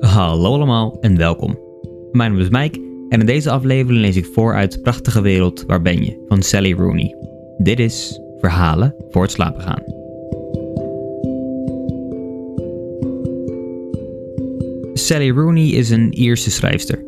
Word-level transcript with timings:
Hallo 0.00 0.54
allemaal 0.54 0.96
en 1.00 1.16
welkom. 1.16 1.58
Mijn 2.12 2.32
naam 2.32 2.40
is 2.40 2.48
Mike 2.48 2.78
en 3.08 3.20
in 3.20 3.26
deze 3.26 3.50
aflevering 3.50 4.00
lees 4.00 4.16
ik 4.16 4.26
voor 4.26 4.54
uit 4.54 4.82
Prachtige 4.82 5.20
Wereld, 5.20 5.64
Waar 5.66 5.82
Ben 5.82 6.04
Je? 6.04 6.24
van 6.28 6.42
Sally 6.42 6.72
Rooney. 6.72 7.16
Dit 7.58 7.78
is 7.78 8.20
Verhalen 8.38 8.94
voor 9.10 9.22
het 9.22 9.30
slapen 9.30 9.62
gaan. 9.62 9.82
Sally 14.94 15.30
Rooney 15.30 15.68
is 15.68 15.90
een 15.90 16.12
Ierse 16.12 16.50
schrijfster. 16.50 17.04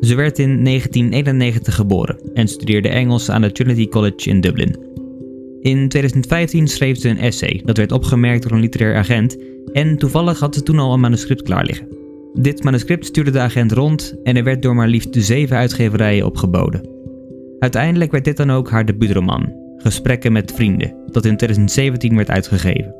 Ze 0.00 0.14
werd 0.14 0.38
in 0.38 0.64
1991 0.64 1.74
geboren 1.74 2.18
en 2.34 2.48
studeerde 2.48 2.88
Engels 2.88 3.28
aan 3.30 3.42
het 3.42 3.54
Trinity 3.54 3.88
College 3.88 4.30
in 4.30 4.40
Dublin. 4.40 4.91
In 5.62 5.88
2015 5.88 6.68
schreef 6.68 6.98
ze 6.98 7.08
een 7.08 7.18
essay 7.18 7.62
dat 7.64 7.76
werd 7.76 7.92
opgemerkt 7.92 8.42
door 8.42 8.52
een 8.52 8.60
literair 8.60 8.96
agent 8.96 9.36
en 9.72 9.96
toevallig 9.96 10.38
had 10.38 10.54
ze 10.54 10.62
toen 10.62 10.78
al 10.78 10.92
een 10.92 11.00
manuscript 11.00 11.42
klaar 11.42 11.64
liggen. 11.64 11.88
Dit 12.32 12.62
manuscript 12.64 13.06
stuurde 13.06 13.30
de 13.30 13.40
agent 13.40 13.72
rond 13.72 14.16
en 14.22 14.36
er 14.36 14.44
werd 14.44 14.62
door 14.62 14.74
maar 14.74 14.88
liefst 14.88 15.08
zeven 15.10 15.56
uitgeverijen 15.56 16.26
opgeboden. 16.26 16.88
Uiteindelijk 17.58 18.10
werd 18.10 18.24
dit 18.24 18.36
dan 18.36 18.50
ook 18.50 18.70
haar 18.70 18.84
debuutroman, 18.84 19.52
Gesprekken 19.76 20.32
met 20.32 20.52
Vrienden, 20.52 20.94
dat 21.06 21.24
in 21.24 21.36
2017 21.36 22.16
werd 22.16 22.30
uitgegeven. 22.30 22.94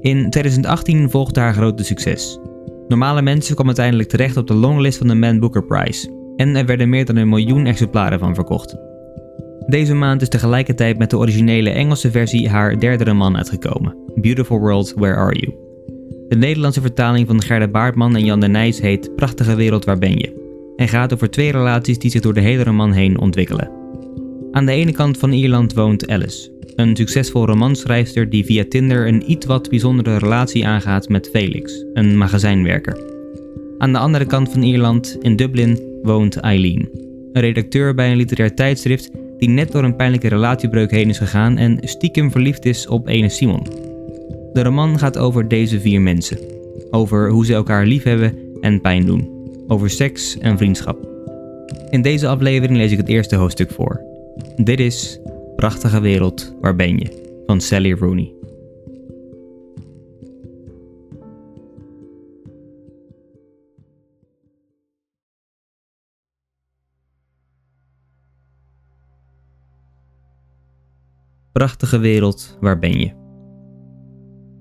In 0.00 0.30
2018 0.30 1.10
volgde 1.10 1.40
haar 1.40 1.54
grote 1.54 1.84
succes. 1.84 2.38
Normale 2.88 3.22
mensen 3.22 3.54
kwam 3.54 3.66
uiteindelijk 3.66 4.08
terecht 4.08 4.36
op 4.36 4.46
de 4.46 4.54
longlist 4.54 4.98
van 4.98 5.06
de 5.06 5.14
Man 5.14 5.40
Booker 5.40 5.64
Prize 5.64 6.32
en 6.36 6.56
er 6.56 6.66
werden 6.66 6.88
meer 6.88 7.04
dan 7.04 7.16
een 7.16 7.28
miljoen 7.28 7.66
exemplaren 7.66 8.18
van 8.18 8.34
verkocht. 8.34 8.76
Deze 9.66 9.94
maand 9.94 10.22
is 10.22 10.28
tegelijkertijd 10.28 10.98
met 10.98 11.10
de 11.10 11.18
originele 11.18 11.70
Engelse 11.70 12.10
versie 12.10 12.48
haar 12.48 12.78
derde 12.78 13.04
roman 13.04 13.36
uitgekomen, 13.36 13.96
Beautiful 14.14 14.58
World, 14.58 14.92
Where 14.96 15.16
Are 15.16 15.38
You? 15.38 15.54
De 16.28 16.36
Nederlandse 16.36 16.80
vertaling 16.80 17.26
van 17.26 17.42
Gerda 17.42 17.68
Baartman 17.68 18.16
en 18.16 18.24
Jan 18.24 18.40
de 18.40 18.48
Nijs 18.48 18.80
heet 18.80 19.16
Prachtige 19.16 19.54
Wereld, 19.54 19.84
Waar 19.84 19.98
Ben 19.98 20.18
Je? 20.18 20.42
en 20.76 20.88
gaat 20.88 21.12
over 21.12 21.30
twee 21.30 21.50
relaties 21.50 21.98
die 21.98 22.10
zich 22.10 22.20
door 22.20 22.34
de 22.34 22.40
hele 22.40 22.64
roman 22.64 22.92
heen 22.92 23.20
ontwikkelen. 23.20 23.70
Aan 24.52 24.66
de 24.66 24.72
ene 24.72 24.92
kant 24.92 25.18
van 25.18 25.32
Ierland 25.32 25.74
woont 25.74 26.08
Alice, 26.08 26.50
een 26.76 26.96
succesvol 26.96 27.46
romanschrijfster 27.46 28.30
die 28.30 28.44
via 28.44 28.64
Tinder 28.68 29.06
een 29.06 29.30
iets 29.30 29.46
wat 29.46 29.68
bijzondere 29.68 30.16
relatie 30.16 30.66
aangaat 30.66 31.08
met 31.08 31.28
Felix, 31.32 31.84
een 31.92 32.18
magazijnwerker. 32.18 33.12
Aan 33.78 33.92
de 33.92 33.98
andere 33.98 34.24
kant 34.24 34.52
van 34.52 34.62
Ierland, 34.62 35.16
in 35.20 35.36
Dublin, 35.36 35.80
woont 36.02 36.36
Eileen, 36.36 36.88
een 37.32 37.40
redacteur 37.40 37.94
bij 37.94 38.10
een 38.10 38.16
literair 38.16 38.54
tijdschrift 38.54 39.10
die 39.44 39.52
net 39.52 39.72
door 39.72 39.84
een 39.84 39.96
pijnlijke 39.96 40.28
relatiebreuk 40.28 40.90
heen 40.90 41.08
is 41.08 41.18
gegaan 41.18 41.56
en 41.56 41.78
stiekem 41.82 42.30
verliefd 42.30 42.64
is 42.64 42.86
op 42.86 43.08
ene 43.08 43.28
Simon. 43.28 43.66
De 44.52 44.62
roman 44.62 44.98
gaat 44.98 45.18
over 45.18 45.48
deze 45.48 45.80
vier 45.80 46.00
mensen. 46.00 46.38
Over 46.90 47.30
hoe 47.30 47.46
ze 47.46 47.54
elkaar 47.54 47.86
liefhebben 47.86 48.38
en 48.60 48.80
pijn 48.80 49.06
doen. 49.06 49.28
Over 49.68 49.90
seks 49.90 50.38
en 50.38 50.58
vriendschap. 50.58 51.08
In 51.90 52.02
deze 52.02 52.28
aflevering 52.28 52.78
lees 52.78 52.90
ik 52.92 52.98
het 52.98 53.08
eerste 53.08 53.36
hoofdstuk 53.36 53.70
voor. 53.70 54.00
Dit 54.56 54.80
is 54.80 55.20
Prachtige 55.56 56.00
Wereld, 56.00 56.54
waar 56.60 56.76
ben 56.76 56.98
je? 56.98 57.22
van 57.46 57.60
Sally 57.60 57.92
Rooney. 57.92 58.32
Prachtige 71.54 71.98
wereld, 71.98 72.56
waar 72.60 72.78
ben 72.78 72.98
je? 72.98 73.12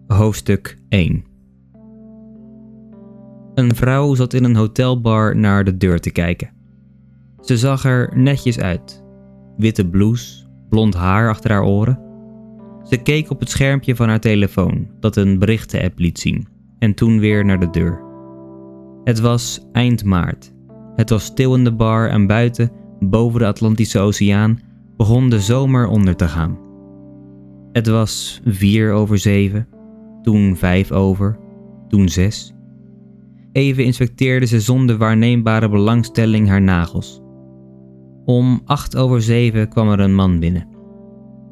Hoofdstuk 0.08 0.78
1 0.90 1.24
Een 3.54 3.76
vrouw 3.76 4.16
zat 4.16 4.34
in 4.34 4.44
een 4.44 4.56
hotelbar 4.56 5.38
naar 5.38 5.64
de 5.64 5.78
deur 5.78 6.00
te 6.00 6.12
kijken. 6.12 6.50
Ze 7.42 7.58
zag 7.58 7.86
er 7.86 8.18
netjes 8.18 8.60
uit. 8.60 9.04
Witte 9.58 9.90
blouse, 9.90 10.46
blond 10.70 10.94
haar 10.94 11.30
achter 11.30 11.52
haar 11.52 11.64
oren. 11.64 12.00
Ze 12.84 12.98
keek 12.98 13.30
op 13.30 13.40
het 13.40 13.50
schermpje 13.50 13.96
van 13.96 14.10
haar 14.10 14.20
telefoon, 14.20 14.88
dat 15.00 15.16
een 15.16 15.40
berichten-app 15.40 16.00
liet 16.00 16.20
zien, 16.20 16.48
en 16.80 16.94
toen 16.94 17.20
weer 17.20 17.46
naar 17.46 17.60
de 17.60 17.70
deur. 17.70 18.02
Het 19.04 19.20
was 19.20 19.68
eind 19.72 20.04
maart. 20.04 20.54
Het 20.96 21.10
was 21.10 21.24
stil 21.24 21.56
in 21.56 21.64
de 21.64 21.74
bar 21.74 22.10
en 22.10 22.28
buiten, 22.28 22.72
boven 23.00 23.40
de 23.40 23.48
Atlantische 23.48 24.00
Oceaan, 24.00 24.60
begon 24.98 25.30
de 25.30 25.40
zomer 25.40 25.88
onder 25.88 26.16
te 26.16 26.28
gaan. 26.28 26.63
Het 27.74 27.88
was 27.88 28.42
vier 28.46 28.92
over 28.92 29.18
zeven, 29.18 29.68
toen 30.22 30.56
vijf 30.56 30.92
over, 30.92 31.40
toen 31.88 32.10
zes. 32.10 32.54
Even 33.52 33.86
inspecteerde 33.86 34.46
ze 34.46 34.60
zonder 34.60 34.98
waarneembare 34.98 35.70
belangstelling 35.70 36.48
haar 36.48 36.62
nagels. 36.62 37.22
Om 38.26 38.62
acht 38.66 38.96
over 38.96 39.22
zeven 39.22 39.70
kwam 39.70 39.92
er 39.92 40.00
een 40.00 40.16
man 40.16 40.40
binnen. 40.40 40.68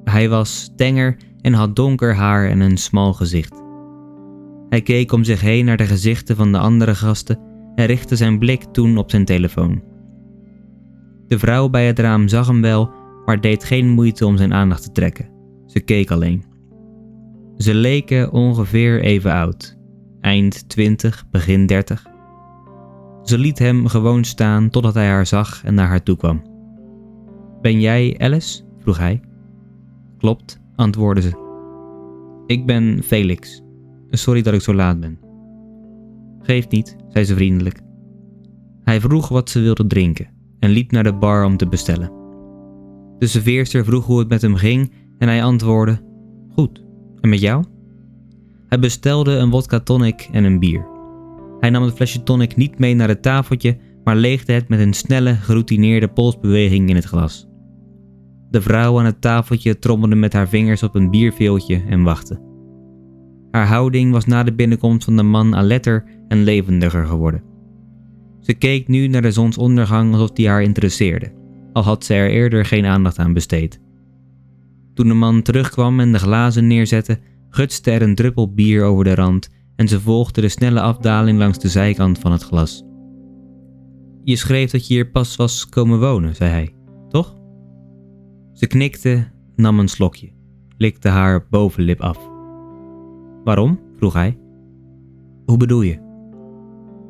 Hij 0.04 0.30
was 0.30 0.72
tenger 0.76 1.18
en 1.42 1.54
had 1.54 1.76
donker 1.76 2.16
haar 2.16 2.50
en 2.50 2.60
een 2.60 2.78
smal 2.78 3.14
gezicht. 3.14 3.64
Hij 4.70 4.82
keek 4.82 5.12
om 5.12 5.24
zich 5.24 5.42
heen 5.42 5.66
naar 5.66 5.78
de 5.78 5.86
gezichten 5.86 6.36
van 6.36 6.52
de 6.52 6.58
andere 6.58 6.96
gasten 6.96 7.40
en 7.76 7.86
richtte 7.86 8.16
zijn 8.16 8.40
blik 8.40 8.64
toen 8.64 8.98
op 8.98 9.10
zijn 9.10 9.26
telefoon. 9.26 9.84
De 11.28 11.40
vrouw 11.40 11.70
bij 11.70 11.88
het 11.88 12.00
raam 12.00 12.28
zag 12.28 12.48
hem 12.48 12.62
wel, 12.62 12.92
maar 13.26 13.42
deed 13.42 13.64
geen 13.64 13.90
moeite 13.90 14.26
om 14.26 14.38
zijn 14.38 14.54
aandacht 14.54 14.84
te 14.84 14.92
trekken. 14.92 15.31
Ze 15.72 15.80
keek 15.80 16.12
alleen. 16.12 16.44
Ze 17.58 17.74
leken 17.74 18.32
ongeveer 18.32 19.02
even 19.02 19.32
oud, 19.32 19.78
eind 20.22 20.70
20, 20.70 21.26
begin 21.30 21.66
30. 21.66 22.06
Ze 23.24 23.38
liet 23.38 23.60
hem 23.60 23.88
gewoon 23.88 24.24
staan 24.24 24.70
totdat 24.70 24.94
hij 24.94 25.08
haar 25.08 25.26
zag 25.26 25.64
en 25.64 25.74
naar 25.74 25.88
haar 25.88 26.04
toe 26.04 26.18
kwam. 26.18 26.42
Ben 27.62 27.80
jij 27.80 28.16
Alice? 28.18 28.64
vroeg 28.80 28.98
hij. 28.98 29.22
Klopt, 30.18 30.60
antwoordde 30.76 31.22
ze. 31.22 31.40
Ik 32.46 32.66
ben 32.66 33.04
Felix. 33.04 33.62
Sorry 34.10 34.42
dat 34.42 34.54
ik 34.54 34.62
zo 34.62 34.74
laat 34.74 35.00
ben. 35.00 35.20
Geeft 36.42 36.72
niet, 36.72 36.96
zei 37.10 37.26
ze 37.26 37.36
vriendelijk. 37.36 37.80
Hij 38.84 39.02
vroeg 39.02 39.28
wat 39.28 39.50
ze 39.50 39.60
wilde 39.60 39.88
drinken 39.88 40.30
en 40.60 40.70
liep 40.70 40.92
naar 40.92 41.04
de 41.04 41.14
bar 41.14 41.46
om 41.46 41.58
te 41.58 41.68
bestellen. 41.68 42.12
De 43.18 43.28
serveerster 43.28 43.86
vroeg 43.86 44.06
hoe 44.06 44.20
het 44.20 44.30
met 44.30 44.42
hem 44.42 44.56
ging 44.56 44.92
en 45.22 45.28
hij 45.28 45.44
antwoordde: 45.44 46.02
Goed. 46.54 46.84
En 47.22 47.30
met 47.30 47.40
jou? 47.40 47.64
Hij 48.68 48.80
bestelde 48.80 49.32
een 49.32 49.52
vodka 49.52 49.80
tonic 49.80 50.30
en 50.32 50.44
een 50.44 50.60
bier. 50.60 50.88
Hij 51.60 51.70
nam 51.70 51.84
het 51.84 51.94
flesje 51.94 52.24
tonic 52.24 52.56
niet 52.56 52.80
mee 52.80 52.96
naar 52.96 53.08
het 53.08 53.22
tafeltje, 53.22 53.78
maar 54.04 54.16
leegde 54.16 54.54
het 54.54 54.70
met 54.70 54.80
een 54.80 54.94
snelle, 54.94 55.34
geroutineerde 55.34 56.08
polsbeweging 56.08 56.90
in 56.90 56.96
het 56.96 57.06
glas. 57.06 57.48
De 58.50 58.62
vrouw 58.62 59.00
aan 59.00 59.06
het 59.06 59.22
tafeltje 59.22 59.80
trommelde 59.80 60.16
met 60.16 60.34
haar 60.34 60.48
vingers 60.48 60.84
op 60.84 60.96
een 60.96 61.10
bierveeltje 61.10 61.84
en 61.90 62.04
wachtte. 62.04 62.42
Haar 63.52 63.68
houding 63.68 64.12
was 64.12 64.26
na 64.26 64.44
de 64.44 64.54
binnenkomst 64.54 65.04
van 65.04 65.16
de 65.16 65.24
man 65.24 65.56
aletter 65.56 66.04
en 66.28 66.44
levendiger 66.44 67.06
geworden. 67.06 67.44
Ze 68.40 68.54
keek 68.54 68.88
nu 68.88 69.08
naar 69.08 69.22
de 69.22 69.32
zonsondergang 69.32 70.14
alsof 70.14 70.32
die 70.32 70.48
haar 70.48 70.64
interesseerde, 70.64 71.32
al 71.74 71.84
had 71.84 72.06
ze 72.06 72.14
er 72.14 72.30
eerder 72.30 72.66
geen 72.66 72.86
aandacht 72.86 73.20
aan 73.20 73.34
besteed. 73.34 73.82
Toen 74.94 75.08
de 75.08 75.14
man 75.14 75.42
terugkwam 75.42 76.00
en 76.00 76.12
de 76.12 76.20
glazen 76.20 76.68
neerzette, 76.68 77.20
gutste 77.50 77.92
er 77.92 78.02
een 78.02 78.16
druppel 78.16 78.54
bier 78.54 78.84
over 78.84 79.04
de 79.04 79.16
rand 79.16 79.50
en 79.76 79.88
ze 79.88 80.00
volgde 80.00 80.42
de 80.42 80.50
snelle 80.50 80.82
afdaling 80.82 81.38
langs 81.38 81.60
de 81.60 81.68
zijkant 81.68 82.20
van 82.20 82.32
het 82.32 82.44
glas. 82.44 82.84
Je 84.24 84.36
schreef 84.36 84.72
dat 84.72 84.88
je 84.88 84.94
hier 84.94 85.12
pas 85.12 85.36
was 85.36 85.70
komen 85.70 86.00
wonen, 86.00 86.36
zei 86.36 86.50
hij, 86.50 86.76
toch? 87.10 87.36
Ze 88.54 88.68
knikte, 88.68 89.28
nam 89.56 89.80
een 89.80 89.88
slokje, 89.88 90.32
likte 90.78 91.08
haar 91.08 91.48
bovenlip 91.50 92.02
af. 92.02 92.30
Waarom? 93.44 93.80
vroeg 93.98 94.14
hij. 94.14 94.40
Hoe 95.46 95.58
bedoel 95.58 95.82
je? 95.82 96.00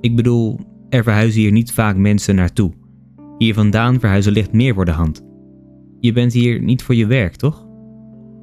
Ik 0.01 0.15
bedoel, 0.15 0.59
er 0.89 1.03
verhuizen 1.03 1.41
hier 1.41 1.51
niet 1.51 1.71
vaak 1.71 1.95
mensen 1.95 2.35
naartoe. 2.35 2.71
Hier 3.38 3.53
vandaan 3.53 4.00
verhuizen 4.00 4.31
ligt 4.31 4.53
meer 4.53 4.73
voor 4.73 4.85
de 4.85 4.91
hand. 4.91 5.25
Je 6.00 6.13
bent 6.13 6.33
hier 6.33 6.61
niet 6.61 6.83
voor 6.83 6.95
je 6.95 7.06
werk, 7.06 7.35
toch? 7.35 7.67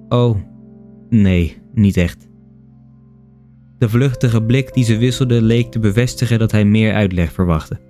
Oh, 0.09 0.37
nee, 1.09 1.57
niet 1.75 1.97
echt. 1.97 2.29
De 3.79 3.89
vluchtige 3.89 4.43
blik 4.43 4.75
die 4.75 4.85
ze 4.85 4.97
wisselde 4.97 5.43
leek 5.43 5.71
te 5.71 5.79
bevestigen 5.79 6.39
dat 6.39 6.53
hij 6.53 6.65
meer 6.65 6.95
uitleg 6.95 7.33
verwachtte. 7.33 7.81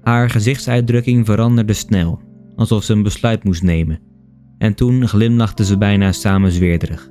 Haar 0.00 0.30
gezichtsuitdrukking 0.30 1.26
veranderde 1.26 1.72
snel, 1.72 2.20
alsof 2.54 2.82
ze 2.82 2.92
een 2.92 3.02
besluit 3.02 3.44
moest 3.44 3.62
nemen, 3.62 4.00
en 4.58 4.74
toen 4.74 5.08
glimlachte 5.08 5.64
ze 5.64 5.78
bijna 5.78 6.12
samenzweerderig. 6.12 7.10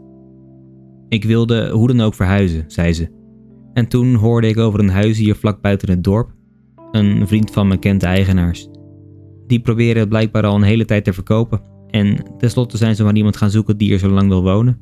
Ik 1.10 1.24
wilde 1.24 1.70
hoe 1.70 1.88
dan 1.88 2.02
ook 2.02 2.14
verhuizen, 2.14 2.64
zei 2.68 2.94
ze. 2.94 3.10
En 3.74 3.88
toen 3.88 4.16
hoorde 4.16 4.48
ik 4.48 4.58
over 4.58 4.80
een 4.80 4.90
huis 4.90 5.18
hier 5.18 5.36
vlak 5.36 5.62
buiten 5.62 5.90
het 5.90 6.04
dorp. 6.04 6.32
Een 6.92 7.28
vriend 7.28 7.52
van 7.52 7.68
me 7.68 7.78
kent 7.78 8.02
de 8.02 8.08
eigenaars. 8.08 8.70
Die 9.48 9.60
proberen 9.60 10.00
het 10.00 10.10
blijkbaar 10.10 10.44
al 10.46 10.56
een 10.56 10.62
hele 10.62 10.86
tijd 10.86 11.04
te 11.04 11.14
verkopen 11.14 11.62
en 11.90 12.24
tenslotte 12.38 12.78
zijn 12.78 12.96
ze 12.96 13.04
maar 13.04 13.16
iemand 13.16 13.38
gaan 13.38 13.50
zoeken 13.50 13.78
die 13.78 13.94
er 13.94 14.00
zo 14.00 14.10
lang 14.10 14.28
wil 14.28 14.44
wonen. 14.44 14.80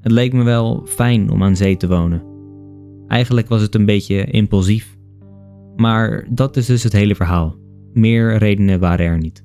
Het 0.00 0.12
leek 0.12 0.32
me 0.32 0.42
wel 0.42 0.82
fijn 0.86 1.30
om 1.30 1.42
aan 1.42 1.56
zee 1.56 1.76
te 1.76 1.88
wonen. 1.88 2.22
Eigenlijk 3.06 3.48
was 3.48 3.62
het 3.62 3.74
een 3.74 3.84
beetje 3.84 4.24
impulsief. 4.24 4.98
Maar 5.76 6.26
dat 6.30 6.56
is 6.56 6.66
dus 6.66 6.82
het 6.82 6.92
hele 6.92 7.14
verhaal. 7.14 7.56
Meer 7.92 8.36
redenen 8.36 8.80
waren 8.80 9.06
er 9.06 9.18
niet. 9.18 9.42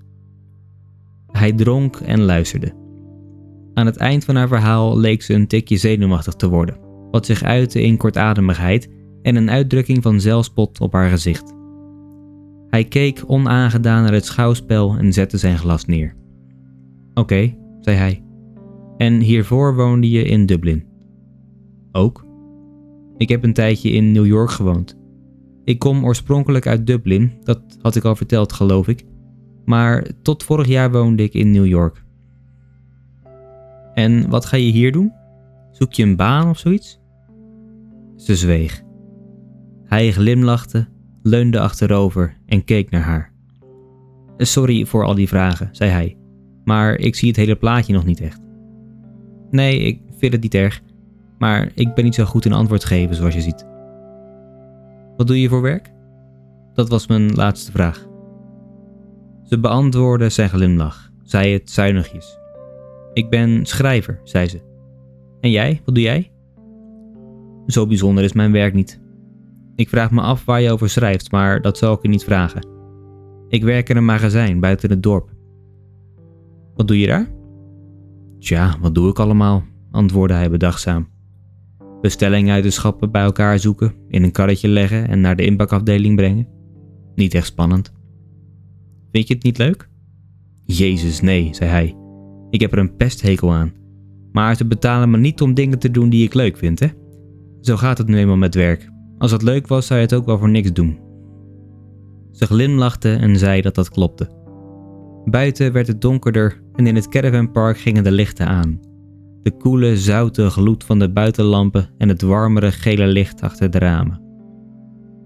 Hij 1.31 1.54
dronk 1.54 1.95
en 1.95 2.22
luisterde. 2.22 2.74
Aan 3.74 3.86
het 3.86 3.98
eind 3.98 4.25
van 4.25 4.36
haar 4.36 4.48
verhaal 4.48 4.98
leek 4.98 5.22
ze 5.22 5.33
een 5.33 5.48
tikje 5.48 5.77
zenuwachtig 5.77 6.33
te 6.33 6.50
worden, 6.50 6.77
wat 7.12 7.25
zich 7.25 7.44
uitte 7.44 7.81
in 7.81 7.98
kortademigheid 7.98 8.89
en 9.22 9.36
een 9.36 9.50
uitdrukking 9.50 10.04
van 10.04 10.22
zelfspot 10.22 10.80
op 10.80 10.94
haar 10.94 11.10
gezicht. 11.10 11.54
Hij 12.69 12.83
keek 12.83 13.24
onaangedaan 13.27 14.04
naar 14.04 14.13
het 14.13 14.25
schouwspel 14.25 14.95
en 14.98 15.13
zette 15.13 15.38
zijn 15.38 15.57
glas 15.57 15.86
neer. 15.86 16.16
Oké, 17.16 17.56
zei 17.80 17.98
hij. 17.98 18.24
En 18.98 19.20
hiervoor 19.20 19.76
woonde 19.76 20.10
je 20.10 20.24
in 20.24 20.46
Dublin. 20.46 20.86
Ook. 21.92 22.26
Ik 23.18 23.30
heb 23.30 23.44
een 23.44 23.54
tijdje 23.54 23.90
in 23.90 24.12
New 24.12 24.26
York 24.26 24.50
gewoond. 24.50 24.98
Ik 25.64 25.80
kom 25.80 26.06
oorspronkelijk 26.06 26.68
uit 26.68 26.88
Dublin, 26.88 27.32
dat 27.44 27.62
had 27.82 27.96
ik 27.96 28.04
al 28.04 28.16
verteld, 28.16 28.54
geloof 28.54 28.88
ik. 28.88 29.06
Maar 29.66 30.08
tot 30.22 30.44
vorig 30.44 30.68
jaar 30.68 30.92
woonde 30.92 31.24
ik 31.24 31.34
in 31.34 31.52
New 31.52 31.66
York. 31.66 32.04
En 33.94 34.30
wat 34.30 34.46
ga 34.46 34.58
je 34.58 34.72
hier 34.72 34.92
doen? 34.92 35.14
Zoek 35.72 35.94
je 35.94 36.04
een 36.04 36.16
baan 36.16 36.50
of 36.50 36.58
zoiets? 36.58 37.00
Ze 38.16 38.36
zweeg. 38.36 38.84
Hij 39.86 40.12
glimlachte, 40.12 40.88
leunde 41.22 41.60
achterover 41.60 42.38
en 42.46 42.64
keek 42.64 42.90
naar 42.90 43.02
haar. 43.02 43.34
Sorry 44.38 44.86
voor 44.86 45.04
al 45.04 45.16
die 45.16 45.28
vragen, 45.28 45.70
zei 45.72 45.92
hij, 45.92 46.18
maar 46.66 46.98
ik 46.98 47.16
zie 47.16 47.28
het 47.28 47.38
hele 47.38 47.56
plaatje 47.56 47.94
nog 47.94 48.06
niet 48.06 48.22
echt. 48.22 48.42
Nee, 49.50 49.80
ik 49.80 50.00
vind 50.18 50.34
het 50.34 50.42
niet 50.42 50.54
erg, 50.54 50.82
maar 51.38 51.72
ik 51.76 51.94
ben 51.94 52.04
niet 52.04 52.16
zo 52.16 52.26
goed 52.26 52.46
in 52.46 52.54
antwoord 52.54 52.86
geven 52.86 53.16
zoals 53.16 53.34
je 53.34 53.42
ziet. 53.42 53.68
Wat 55.18 55.28
doe 55.28 55.42
je 55.42 55.50
voor 55.50 55.62
werk? 55.62 55.92
Dat 56.74 56.90
was 56.90 57.08
mijn 57.08 57.34
laatste 57.34 57.72
vraag. 57.72 58.08
Ze 59.44 59.60
beantwoordde 59.60 60.30
zijn 60.30 60.50
glimlach, 60.50 61.12
zei 61.24 61.54
het 61.54 61.70
zuinigjes. 61.70 62.38
Ik 63.14 63.30
ben 63.30 63.66
schrijver, 63.66 64.20
zei 64.24 64.48
ze. 64.48 64.62
En 65.42 65.52
jij, 65.52 65.82
wat 65.86 65.96
doe 65.96 66.04
jij? 66.04 66.32
Zo 67.68 67.88
bijzonder 67.88 68.24
is 68.24 68.34
mijn 68.34 68.52
werk 68.52 68.74
niet. 68.74 69.02
Ik 69.76 69.90
vraag 69.90 70.12
me 70.12 70.22
af 70.22 70.46
waar 70.46 70.62
je 70.62 70.72
over 70.72 70.90
schrijft, 70.90 71.32
maar 71.32 71.62
dat 71.62 71.78
zal 71.78 71.94
ik 71.94 72.02
je 72.02 72.08
niet 72.08 72.24
vragen. 72.24 72.68
Ik 73.48 73.64
werk 73.64 73.90
in 73.90 73.98
een 73.98 74.06
magazijn 74.06 74.60
buiten 74.60 74.90
het 74.90 75.04
dorp. 75.04 75.35
Wat 76.75 76.88
doe 76.88 77.00
je 77.00 77.07
daar? 77.07 77.31
Tja, 78.39 78.77
wat 78.81 78.95
doe 78.95 79.10
ik 79.10 79.19
allemaal? 79.19 79.63
antwoordde 79.92 80.36
hij 80.36 80.50
bedachtzaam. 80.50 81.07
Bestellingen 82.01 82.54
uit 82.54 82.63
de 82.63 82.69
schappen 82.69 83.12
bij 83.12 83.24
elkaar 83.24 83.60
zoeken, 83.60 83.94
in 84.07 84.24
een 84.24 84.31
karretje 84.31 84.68
leggen 84.68 85.07
en 85.07 85.22
naar 85.22 85.36
de 85.36 85.45
inpakafdeling 85.45 86.16
brengen. 86.16 86.48
Niet 87.16 87.33
echt 87.33 87.45
spannend. 87.45 87.94
Vind 89.12 89.27
je 89.27 89.33
het 89.33 89.44
niet 89.44 89.57
leuk? 89.57 89.89
Jezus, 90.66 91.22
nee, 91.22 91.50
zei 91.51 91.69
hij. 91.69 91.95
Ik 92.50 92.62
heb 92.62 92.72
er 92.72 92.77
een 92.77 92.95
pesthekel 92.95 93.54
aan. 93.54 93.74
Maar 94.31 94.56
ze 94.56 94.66
betalen 94.66 95.10
me 95.10 95.18
niet 95.18 95.42
om 95.42 95.54
dingen 95.54 95.80
te 95.80 95.92
doen 95.92 96.10
die 96.10 96.24
ik 96.24 96.33
leuk 96.33 96.57
vind, 96.57 96.80
hè? 96.80 96.88
Zo 97.62 97.75
gaat 97.75 97.98
het 97.98 98.07
nu 98.07 98.18
eenmaal 98.18 98.36
met 98.36 98.56
werk. 98.56 98.92
Als 99.18 99.31
het 99.31 99.42
leuk 99.42 99.68
was, 99.68 99.88
zou 99.88 100.00
je 100.00 100.06
het 100.06 100.16
ook 100.16 100.25
wel 100.25 100.38
voor 100.38 100.50
niks 100.50 100.74
doen. 100.74 101.00
Ze 102.31 102.45
glimlachte 102.45 103.13
en 103.13 103.38
zei 103.38 103.62
dat 103.62 103.75
dat 103.75 103.89
klopte. 103.89 104.30
Buiten 105.25 105.72
werd 105.72 105.88
het 105.88 106.01
donkerder 106.01 106.63
en 106.75 106.88
in 106.88 106.95
het 106.95 107.10
caravanpark 107.10 107.77
gingen 107.77 108.04
de 108.04 108.12
lichten 108.12 108.48
aan. 108.48 108.80
De 109.42 109.51
koele, 109.57 109.98
zoute 109.98 110.50
gloed 110.50 110.83
van 110.83 111.00
de 111.00 111.12
buitenlampen 111.12 111.89
en 111.98 112.10
het 112.10 112.22
warmere 112.22 112.72
gele 112.72 113.07
licht 113.07 113.42
achter 113.42 113.69
de 113.69 113.80
ramen. 113.80 114.24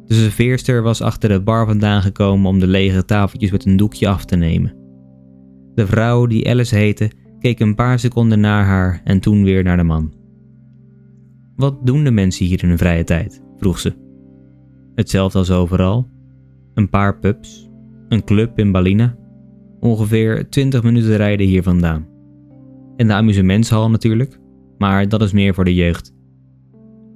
De 0.06 0.14
serveerster 0.14 0.82
was 0.82 1.02
achter 1.02 1.30
de 1.30 1.42
bar 1.42 1.66
vandaan 1.66 2.02
gekomen 2.02 2.50
om 2.50 2.60
de 2.60 2.68
lege 2.68 3.06
tafeltjes 3.06 3.52
met 3.52 3.66
een 3.66 3.78
doekje 3.78 4.08
af 4.08 4.26
te 4.26 4.36
nemen. 4.36 4.76
De 5.74 5.88
vrouw, 5.88 6.26
die 6.26 6.50
Alice 6.50 6.76
heette, 6.76 7.12
keek 7.40 7.60
een 7.60 7.76
paar 7.76 8.00
seconden 8.00 8.40
naar 8.40 8.66
haar 8.66 9.02
en 9.04 9.20
toen 9.20 9.44
weer 9.44 9.64
naar 9.64 9.78
de 9.78 9.84
man. 9.84 10.14
Wat 11.56 11.86
doen 11.86 12.04
de 12.04 12.12
mensen 12.12 12.46
hier 12.46 12.64
in 12.64 12.70
hun 12.70 12.78
vrije 12.78 13.04
tijd? 13.04 13.44
vroeg 13.58 13.80
ze. 13.80 13.94
Hetzelfde 14.96 15.38
als 15.38 15.52
overal. 15.52 16.08
Een 16.74 16.90
paar 16.90 17.20
pubs, 17.20 17.70
een 18.08 18.24
club 18.24 18.60
in 18.60 18.72
Balina, 18.72 19.16
ongeveer 19.80 20.50
20 20.50 20.84
minuten 20.84 21.16
rijden 21.18 21.48
hier 21.48 21.64
vandaan. 21.64 22.08
En 22.96 23.08
de 23.08 23.14
amusementshal 23.14 23.90
natuurlijk, 23.90 24.40
maar 24.78 25.10
dat 25.10 25.22
is 25.22 25.32
meer 25.32 25.54
voor 25.54 25.66
de 25.66 25.74
jeugd. 25.74 26.14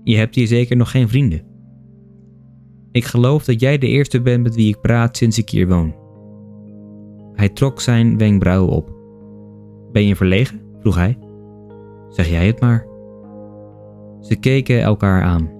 Je 0.04 0.16
hebt 0.16 0.36
hier 0.36 0.48
zeker 0.48 0.76
nog 0.76 0.92
geen 0.92 1.10
vrienden. 1.10 1.42
Ik 2.92 3.06
geloof 3.06 3.46
dat 3.46 3.60
jij 3.60 3.78
de 3.78 3.88
eerste 3.88 4.22
bent 4.22 4.44
met 4.44 4.56
wie 4.56 4.68
ik 4.68 4.82
praat 4.82 5.18
sinds 5.18 5.38
ik 5.38 5.50
hier 5.50 5.68
woon. 5.68 5.96
Hij 7.34 7.50
trok 7.50 7.82
zijn 7.82 8.18
wenkbrauwen 8.18 8.74
op. 8.74 8.96
Ben 9.92 10.06
je 10.06 10.16
verlegen? 10.16 10.62
vroeg 10.80 10.96
hij. 10.96 11.18
Zeg 12.10 12.30
jij 12.30 12.48
het 12.48 12.60
maar. 12.60 12.88
Ze 14.22 14.36
keken 14.36 14.82
elkaar 14.82 15.22
aan. 15.22 15.52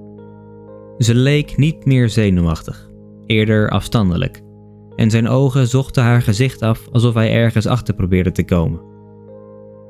Ze 0.98 1.16
leek 1.16 1.58
niet 1.58 1.86
meer 1.86 2.10
zenuwachtig, 2.10 2.90
eerder 3.26 3.70
afstandelijk, 3.70 4.43
en 4.96 5.10
zijn 5.10 5.28
ogen 5.28 5.68
zochten 5.68 6.04
haar 6.04 6.22
gezicht 6.22 6.62
af 6.62 6.88
alsof 6.92 7.14
hij 7.14 7.34
ergens 7.34 7.66
achter 7.66 7.94
probeerde 7.94 8.32
te 8.32 8.44
komen. 8.44 8.82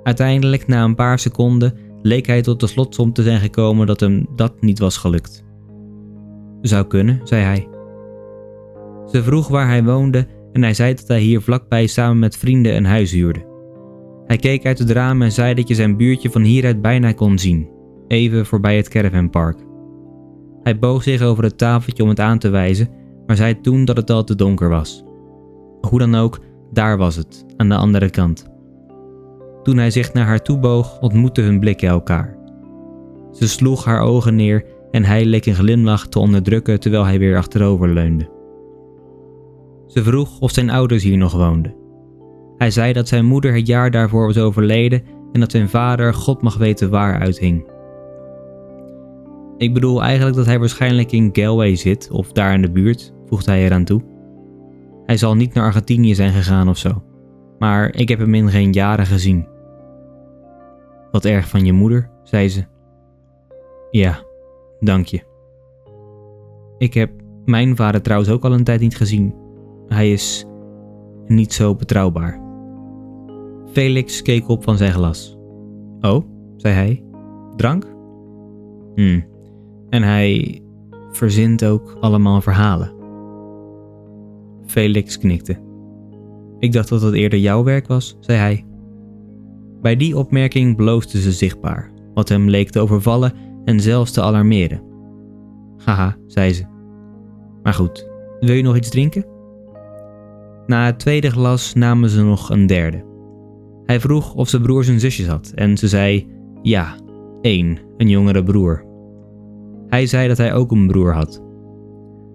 Uiteindelijk, 0.03 0.67
na 0.67 0.83
een 0.83 0.95
paar 0.95 1.19
seconden, 1.19 1.77
leek 2.01 2.25
hij 2.25 2.41
tot 2.41 2.59
de 2.59 2.67
slotsom 2.67 3.13
te 3.13 3.23
zijn 3.23 3.39
gekomen 3.39 3.87
dat 3.87 3.99
hem 3.99 4.25
dat 4.35 4.61
niet 4.61 4.79
was 4.79 4.97
gelukt. 4.97 5.45
Zou 6.61 6.87
kunnen, 6.87 7.19
zei 7.23 7.43
hij. 7.43 7.67
Ze 9.11 9.23
vroeg 9.23 9.47
waar 9.47 9.67
hij 9.67 9.83
woonde 9.83 10.27
en 10.53 10.61
hij 10.61 10.73
zei 10.73 10.93
dat 10.93 11.07
hij 11.07 11.19
hier 11.19 11.41
vlakbij 11.41 11.87
samen 11.87 12.19
met 12.19 12.37
vrienden 12.37 12.75
een 12.75 12.85
huis 12.85 13.11
huurde. 13.11 13.51
Hij 14.25 14.37
keek 14.37 14.65
uit 14.65 14.79
het 14.79 14.89
raam 14.89 15.21
en 15.21 15.31
zei 15.31 15.53
dat 15.53 15.67
je 15.67 15.75
zijn 15.75 15.97
buurtje 15.97 16.29
van 16.29 16.41
hieruit 16.41 16.81
bijna 16.81 17.11
kon 17.11 17.39
zien, 17.39 17.69
even 18.07 18.45
voorbij 18.45 18.77
het 18.77 18.89
caravanpark. 18.89 19.57
Hij 20.63 20.79
boog 20.79 21.03
zich 21.03 21.21
over 21.21 21.43
het 21.43 21.57
tafeltje 21.57 22.03
om 22.03 22.09
het 22.09 22.19
aan 22.19 22.39
te 22.39 22.49
wijzen, 22.49 22.89
maar 23.33 23.41
zei 23.41 23.61
toen 23.61 23.85
dat 23.85 23.97
het 23.97 24.09
al 24.09 24.23
te 24.23 24.35
donker 24.35 24.69
was. 24.69 25.03
Hoe 25.81 25.99
dan 25.99 26.15
ook, 26.15 26.39
daar 26.71 26.97
was 26.97 27.15
het, 27.15 27.45
aan 27.57 27.69
de 27.69 27.75
andere 27.75 28.09
kant. 28.09 28.45
Toen 29.63 29.77
hij 29.77 29.91
zich 29.91 30.13
naar 30.13 30.25
haar 30.25 30.41
toe 30.41 30.59
boog, 30.59 30.99
ontmoetten 30.99 31.43
hun 31.43 31.59
blikken 31.59 31.87
elkaar. 31.87 32.37
Ze 33.31 33.47
sloeg 33.47 33.85
haar 33.85 33.99
ogen 34.01 34.35
neer 34.35 34.65
en 34.91 35.03
hij 35.03 35.25
leek 35.25 35.45
een 35.45 35.55
glimlach 35.55 36.07
te 36.07 36.19
onderdrukken 36.19 36.79
terwijl 36.79 37.05
hij 37.05 37.19
weer 37.19 37.37
achterover 37.37 37.89
leunde. 37.89 38.29
Ze 39.87 40.03
vroeg 40.03 40.39
of 40.39 40.51
zijn 40.51 40.69
ouders 40.69 41.03
hier 41.03 41.17
nog 41.17 41.33
woonden. 41.33 41.75
Hij 42.57 42.71
zei 42.71 42.93
dat 42.93 43.07
zijn 43.07 43.25
moeder 43.25 43.53
het 43.55 43.67
jaar 43.67 43.91
daarvoor 43.91 44.25
was 44.25 44.37
overleden 44.37 45.03
en 45.31 45.39
dat 45.39 45.51
zijn 45.51 45.69
vader 45.69 46.13
God 46.13 46.41
mag 46.41 46.57
weten 46.57 46.89
waar 46.89 47.19
uithing. 47.19 47.65
Ik 49.57 49.73
bedoel 49.73 50.03
eigenlijk 50.03 50.35
dat 50.35 50.45
hij 50.45 50.59
waarschijnlijk 50.59 51.11
in 51.11 51.29
Galway 51.33 51.75
zit 51.75 52.09
of 52.11 52.31
daar 52.31 52.53
in 52.53 52.61
de 52.61 52.71
buurt, 52.71 53.13
voegde 53.33 53.51
hij 53.51 53.65
eraan 53.65 53.83
toe. 53.83 54.01
Hij 55.05 55.17
zal 55.17 55.35
niet 55.35 55.53
naar 55.53 55.63
Argentinië 55.63 56.15
zijn 56.15 56.31
gegaan 56.31 56.69
of 56.69 56.77
zo, 56.77 57.03
maar 57.59 57.95
ik 57.95 58.09
heb 58.09 58.19
hem 58.19 58.33
in 58.33 58.49
geen 58.49 58.71
jaren 58.71 59.05
gezien. 59.05 59.47
Wat 61.11 61.25
erg 61.25 61.47
van 61.47 61.65
je 61.65 61.73
moeder, 61.73 62.09
zei 62.23 62.49
ze. 62.49 62.65
Ja, 63.91 64.23
dank 64.79 65.05
je. 65.05 65.21
Ik 66.77 66.93
heb 66.93 67.11
mijn 67.45 67.75
vader 67.75 68.01
trouwens 68.01 68.29
ook 68.31 68.43
al 68.43 68.53
een 68.53 68.63
tijd 68.63 68.79
niet 68.79 68.97
gezien. 68.97 69.35
Hij 69.87 70.11
is 70.11 70.45
niet 71.27 71.53
zo 71.53 71.75
betrouwbaar. 71.75 72.41
Felix 73.71 74.21
keek 74.21 74.47
op 74.47 74.63
van 74.63 74.77
zijn 74.77 74.91
glas. 74.91 75.37
Oh, 76.01 76.25
zei 76.57 76.73
hij. 76.73 77.03
Drank? 77.55 77.87
Hm. 78.95 79.21
En 79.89 80.03
hij 80.03 80.61
verzint 81.11 81.65
ook 81.65 81.97
allemaal 81.99 82.41
verhalen. 82.41 83.02
Felix 84.73 85.17
knikte. 85.17 85.57
Ik 86.59 86.71
dacht 86.71 86.89
dat 86.89 87.01
het 87.01 87.13
eerder 87.13 87.39
jouw 87.39 87.63
werk 87.63 87.87
was, 87.87 88.17
zei 88.19 88.37
hij. 88.37 88.65
Bij 89.81 89.95
die 89.95 90.17
opmerking 90.17 90.75
bloosde 90.75 91.21
ze 91.21 91.31
zichtbaar, 91.31 91.91
wat 92.13 92.29
hem 92.29 92.49
leek 92.49 92.69
te 92.69 92.79
overvallen 92.79 93.33
en 93.65 93.79
zelfs 93.79 94.11
te 94.11 94.21
alarmeren. 94.21 94.81
Haha, 95.85 96.15
zei 96.27 96.53
ze. 96.53 96.63
Maar 97.63 97.73
goed, 97.73 98.09
wil 98.39 98.55
je 98.55 98.63
nog 98.63 98.75
iets 98.75 98.89
drinken? 98.89 99.25
Na 100.65 100.85
het 100.85 100.99
tweede 100.99 101.29
glas 101.29 101.73
namen 101.73 102.09
ze 102.09 102.23
nog 102.23 102.49
een 102.49 102.67
derde. 102.67 103.05
Hij 103.83 103.99
vroeg 103.99 104.33
of 104.33 104.49
ze 104.49 104.61
broers 104.61 104.87
en 104.87 104.99
zusjes 104.99 105.27
had 105.27 105.51
en 105.55 105.77
ze 105.77 105.87
zei 105.87 106.27
ja, 106.61 106.95
één, 107.41 107.77
een 107.97 108.09
jongere 108.09 108.43
broer. 108.43 108.85
Hij 109.87 110.05
zei 110.05 110.27
dat 110.27 110.37
hij 110.37 110.53
ook 110.53 110.71
een 110.71 110.87
broer 110.87 111.13
had. 111.13 111.42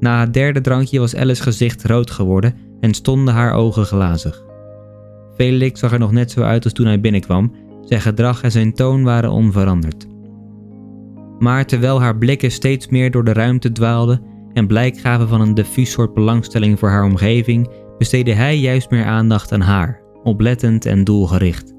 Na 0.01 0.21
het 0.21 0.35
derde 0.35 0.61
drankje 0.61 0.99
was 0.99 1.17
Alice's 1.17 1.41
gezicht 1.41 1.85
rood 1.85 2.11
geworden 2.11 2.55
en 2.81 2.95
stonden 2.95 3.35
haar 3.35 3.53
ogen 3.53 3.85
glazig. 3.85 4.43
Felix 5.35 5.81
zag 5.81 5.93
er 5.93 5.99
nog 5.99 6.13
net 6.13 6.31
zo 6.31 6.43
uit 6.43 6.65
als 6.65 6.73
toen 6.73 6.87
hij 6.87 7.01
binnenkwam, 7.01 7.53
zijn 7.81 8.01
gedrag 8.01 8.43
en 8.43 8.51
zijn 8.51 8.73
toon 8.73 9.03
waren 9.03 9.31
onveranderd, 9.31 10.07
Maar 11.39 11.67
terwijl 11.67 12.01
haar 12.01 12.19
blikken 12.19 12.51
steeds 12.51 12.89
meer 12.89 13.11
door 13.11 13.25
de 13.25 13.33
ruimte 13.33 13.73
dwaalden 13.73 14.23
en 14.53 14.67
blijk 14.67 14.99
gaven 14.99 15.29
van 15.29 15.41
een 15.41 15.55
diffuus 15.55 15.91
soort 15.91 16.15
belangstelling 16.15 16.79
voor 16.79 16.89
haar 16.89 17.05
omgeving, 17.05 17.71
besteedde 17.99 18.33
hij 18.33 18.59
juist 18.59 18.91
meer 18.91 19.05
aandacht 19.05 19.53
aan 19.53 19.61
haar, 19.61 20.01
oplettend 20.23 20.87
en 20.87 21.05
doelgericht. 21.05 21.75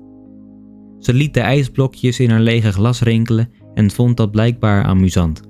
Ze 1.00 1.14
liet 1.14 1.34
de 1.34 1.40
ijsblokjes 1.40 2.20
in 2.20 2.30
haar 2.30 2.40
lege 2.40 2.72
glas 2.72 3.02
rinkelen 3.02 3.50
en 3.74 3.92
vond 3.92 4.18
dat 4.18 4.32
blijkbaar 4.32 4.84
amusant. 4.84 5.42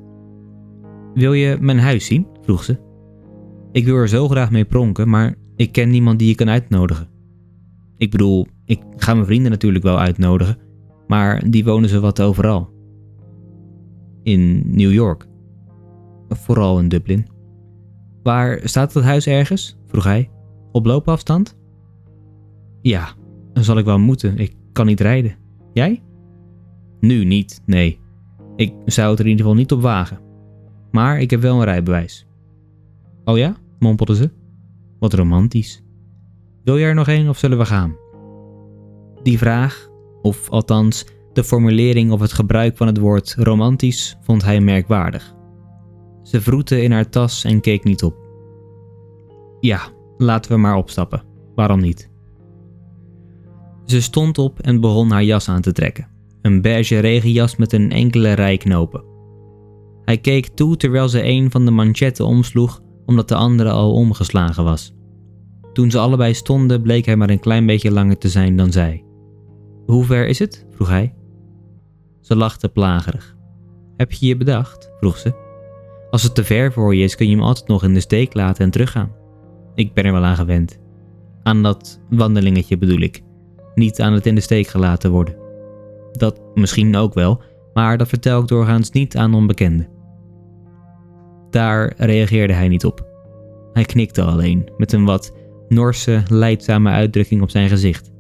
Wil 1.14 1.34
je 1.34 1.58
mijn 1.60 1.80
huis 1.80 2.06
zien? 2.06 2.28
Vroeg 2.50 2.64
ze. 2.64 2.78
Ik 3.72 3.86
wil 3.86 3.96
er 3.96 4.08
zo 4.08 4.28
graag 4.28 4.52
mee 4.52 4.66
pronken, 4.66 5.10
maar 5.10 5.36
ik 5.56 5.72
ken 5.72 5.90
niemand 5.90 6.20
die 6.20 6.28
je 6.28 6.36
kan 6.36 6.50
uitnodigen. 6.50 7.08
Ik 7.98 8.12
bedoel, 8.12 8.48
ik 8.66 8.82
ga 8.96 9.14
mijn 9.14 9.26
vrienden 9.26 9.52
natuurlijk 9.52 9.84
wel 9.84 10.00
uitnodigen, 10.00 10.58
maar 11.08 11.50
die 11.50 11.64
wonen 11.64 11.90
ze 11.90 12.00
wat 12.00 12.22
overal. 12.22 12.70
In 14.24 14.64
New 14.66 14.92
York. 14.92 15.28
Vooral 16.30 16.80
in 16.80 16.88
Dublin. 16.88 17.28
Waar 18.24 18.60
staat 18.64 18.94
het 18.94 19.04
huis 19.04 19.28
ergens? 19.28 19.78
vroeg 19.86 20.04
hij. 20.04 20.30
Op 20.72 20.86
loopafstand? 20.86 21.58
Ja, 22.82 23.14
dan 23.54 23.64
zal 23.64 23.78
ik 23.78 23.86
wel 23.86 24.00
moeten. 24.00 24.38
Ik 24.38 24.56
kan 24.72 24.86
niet 24.86 25.00
rijden. 25.00 25.36
Jij? 25.74 26.04
Nu 27.00 27.26
niet, 27.26 27.62
nee. 27.66 28.00
Ik 28.56 28.74
zou 28.86 29.10
het 29.10 29.20
er 29.20 29.26
in 29.26 29.32
ieder 29.32 29.46
geval 29.46 29.60
niet 29.60 29.72
op 29.72 29.82
wagen. 29.82 30.20
Maar 30.92 31.20
ik 31.20 31.30
heb 31.30 31.42
wel 31.42 31.58
een 31.58 31.64
rijbewijs. 31.64 32.29
Oh 33.30 33.38
ja? 33.38 33.56
mompelde 33.80 34.16
ze. 34.16 34.32
Wat 35.00 35.14
romantisch. 35.14 35.84
Wil 36.64 36.78
je 36.78 36.86
er 36.86 36.96
nog 36.96 37.08
een 37.08 37.30
of 37.30 37.38
zullen 37.38 37.58
we 37.58 37.66
gaan? 37.66 37.96
Die 39.24 39.38
vraag, 39.38 39.90
of 40.22 40.50
althans 40.50 41.06
de 41.34 41.44
formulering 41.44 42.12
of 42.12 42.20
het 42.20 42.34
gebruik 42.34 42.78
van 42.78 42.88
het 42.88 42.98
woord 42.98 43.36
romantisch, 43.38 44.18
vond 44.22 44.44
hij 44.44 44.62
merkwaardig. 44.62 45.36
Ze 46.24 46.42
vroette 46.42 46.82
in 46.82 46.92
haar 46.92 47.10
tas 47.10 47.44
en 47.44 47.62
keek 47.62 47.84
niet 47.84 48.04
op. 48.04 48.16
Ja, 49.60 49.82
laten 50.18 50.52
we 50.52 50.58
maar 50.58 50.76
opstappen. 50.76 51.24
Waarom 51.56 51.80
niet? 51.80 52.12
Ze 53.86 54.02
stond 54.02 54.38
op 54.38 54.60
en 54.60 54.80
begon 54.80 55.12
haar 55.12 55.24
jas 55.24 55.50
aan 55.50 55.62
te 55.62 55.72
trekken. 55.72 56.08
Een 56.42 56.62
beige 56.62 57.00
regenjas 57.00 57.56
met 57.56 57.74
een 57.74 57.92
enkele 57.92 58.32
rij 58.32 58.58
knopen. 58.58 59.04
Hij 60.04 60.18
keek 60.18 60.48
toe 60.48 60.78
terwijl 60.78 61.10
ze 61.10 61.24
een 61.24 61.52
van 61.52 61.66
de 61.66 61.72
manchetten 61.72 62.26
omsloeg 62.26 62.82
omdat 63.10 63.28
de 63.28 63.36
andere 63.36 63.70
al 63.70 63.94
omgeslagen 63.94 64.64
was. 64.64 64.94
Toen 65.74 65.92
ze 65.92 66.00
allebei 66.00 66.34
stonden 66.34 66.82
bleek 66.82 67.06
hij 67.06 67.16
maar 67.16 67.30
een 67.30 67.40
klein 67.40 67.66
beetje 67.66 67.92
langer 67.92 68.18
te 68.18 68.30
zijn 68.30 68.56
dan 68.56 68.72
zij. 68.72 69.04
Hoe 69.86 70.06
ver 70.06 70.28
is 70.28 70.40
het? 70.40 70.66
vroeg 70.70 70.90
hij. 70.90 71.14
Ze 72.22 72.36
lachte 72.36 72.70
plagerig. 72.70 73.36
Heb 73.98 74.12
je 74.12 74.26
je 74.26 74.38
bedacht? 74.38 74.92
vroeg 75.00 75.18
ze. 75.18 75.34
Als 76.10 76.24
het 76.24 76.36
te 76.36 76.44
ver 76.44 76.74
voor 76.74 76.96
je 76.96 77.04
is, 77.04 77.16
kun 77.16 77.30
je 77.30 77.36
hem 77.36 77.44
altijd 77.44 77.68
nog 77.68 77.84
in 77.84 77.94
de 77.94 78.00
steek 78.00 78.34
laten 78.34 78.66
en 78.66 78.72
teruggaan. 78.72 79.12
Ik 79.76 79.94
ben 79.94 80.06
er 80.06 80.12
wel 80.12 80.24
aan 80.24 80.36
gewend. 80.36 80.80
Aan 81.44 81.64
dat 81.64 82.02
wandelingetje 82.10 82.78
bedoel 82.78 83.00
ik. 83.00 83.22
Niet 83.76 84.02
aan 84.02 84.14
het 84.14 84.26
in 84.26 84.36
de 84.36 84.42
steek 84.42 84.68
gelaten 84.68 85.12
worden. 85.12 85.36
Dat 86.12 86.42
misschien 86.54 86.96
ook 86.96 87.14
wel, 87.14 87.42
maar 87.74 87.98
dat 87.98 88.08
vertel 88.08 88.42
ik 88.42 88.48
doorgaans 88.48 88.92
niet 88.92 89.18
aan 89.18 89.34
onbekenden. 89.34 89.99
Daar 91.50 91.94
reageerde 91.98 92.54
hij 92.54 92.68
niet 92.68 92.86
op. 92.86 93.08
Hij 93.74 93.84
knikte 93.84 94.24
alleen, 94.24 94.70
met 94.78 94.92
een 94.92 95.06
wat 95.06 95.38
Norse, 95.68 96.24
leidzame 96.28 96.90
uitdrukking 96.90 97.42
op 97.42 97.50
zijn 97.50 97.70
gezicht. 97.70 98.12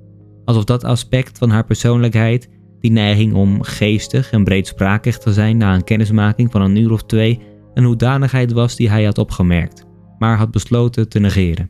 Alsof 0.45 0.63
dat 0.63 0.83
aspect 0.83 1.37
van 1.37 1.49
haar 1.49 1.65
persoonlijkheid, 1.65 2.49
die 2.79 2.91
neiging 2.91 3.33
om 3.33 3.61
geestig 3.61 4.31
en 4.31 4.43
breedsprakig 4.43 5.17
te 5.17 5.33
zijn 5.33 5.57
na 5.57 5.75
een 5.75 5.83
kennismaking 5.83 6.51
van 6.51 6.61
een 6.61 6.75
uur 6.75 6.91
of 6.91 7.03
twee, 7.03 7.39
een 7.73 7.83
hoedanigheid 7.83 8.51
was 8.51 8.75
die 8.75 8.89
hij 8.89 9.03
had 9.03 9.17
opgemerkt, 9.17 9.85
maar 10.19 10.37
had 10.37 10.51
besloten 10.51 11.09
te 11.09 11.19
negeren. 11.19 11.69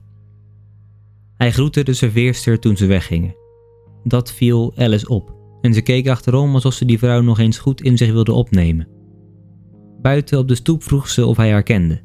Hij 1.38 1.51
groette 1.51 1.84
de 1.84 1.94
serveerster 1.94 2.60
toen 2.60 2.78
ze 2.78 2.86
weggingen. 2.86 3.36
Dat 4.04 4.32
viel 4.32 4.74
Alice 4.75 5.08
op 5.08 5.38
en 5.62 5.74
ze 5.74 5.82
keek 5.82 6.08
achterom 6.08 6.54
alsof 6.54 6.74
ze 6.74 6.86
die 6.86 7.00
vrouw 7.00 7.22
nog 7.22 7.39
eens 7.39 7.58
goed 7.58 7.82
in 7.82 7.98
zich 7.98 8.12
wilde 8.12 8.34
opnemen. 8.34 8.88
Buiten 10.01 10.39
op 10.39 10.48
de 10.48 10.56
stoep 10.56 10.84
vroeg 10.84 11.10
ze 11.10 11.25
of 11.25 11.38
hij 11.38 11.51
haar 11.51 11.63
kende. 11.63 12.01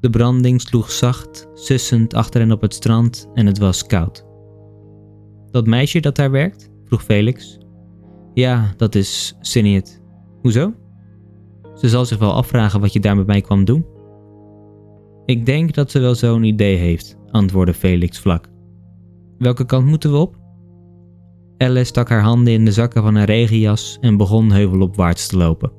De 0.00 0.10
branding 0.10 0.60
sloeg 0.60 0.90
zacht, 0.90 1.48
sussend 1.54 2.14
achter 2.14 2.40
hen 2.40 2.52
op 2.52 2.60
het 2.60 2.74
strand 2.74 3.28
en 3.34 3.46
het 3.46 3.58
was 3.58 3.86
koud. 3.86 4.26
Dat 5.50 5.66
meisje 5.66 6.00
dat 6.00 6.16
daar 6.16 6.30
werkt? 6.30 6.70
vroeg 6.84 7.02
Felix. 7.02 7.58
Ja, 8.34 8.74
dat 8.76 8.94
is 8.94 9.36
Sinead. 9.40 10.00
Hoezo? 10.40 10.72
Ze 11.74 11.88
zal 11.88 12.04
zich 12.04 12.18
wel 12.18 12.32
afvragen 12.32 12.80
wat 12.80 12.92
je 12.92 13.00
daar 13.00 13.16
met 13.16 13.26
mij 13.26 13.40
kwam 13.40 13.64
doen. 13.64 13.86
Ik 15.24 15.46
denk 15.46 15.74
dat 15.74 15.90
ze 15.90 15.98
wel 15.98 16.14
zo'n 16.14 16.42
idee 16.42 16.76
heeft, 16.76 17.16
antwoordde 17.30 17.74
Felix 17.74 18.18
vlak. 18.18 18.48
Welke 19.38 19.64
kant 19.64 19.86
moeten 19.86 20.10
we 20.10 20.16
op? 20.16 20.36
Alice 21.58 21.84
stak 21.84 22.08
haar 22.08 22.22
handen 22.22 22.52
in 22.52 22.64
de 22.64 22.72
zakken 22.72 23.02
van 23.02 23.14
haar 23.14 23.26
regenjas 23.26 23.98
en 24.00 24.16
begon 24.16 24.50
heuvelopwaarts 24.50 25.26
te 25.26 25.36
lopen. 25.36 25.77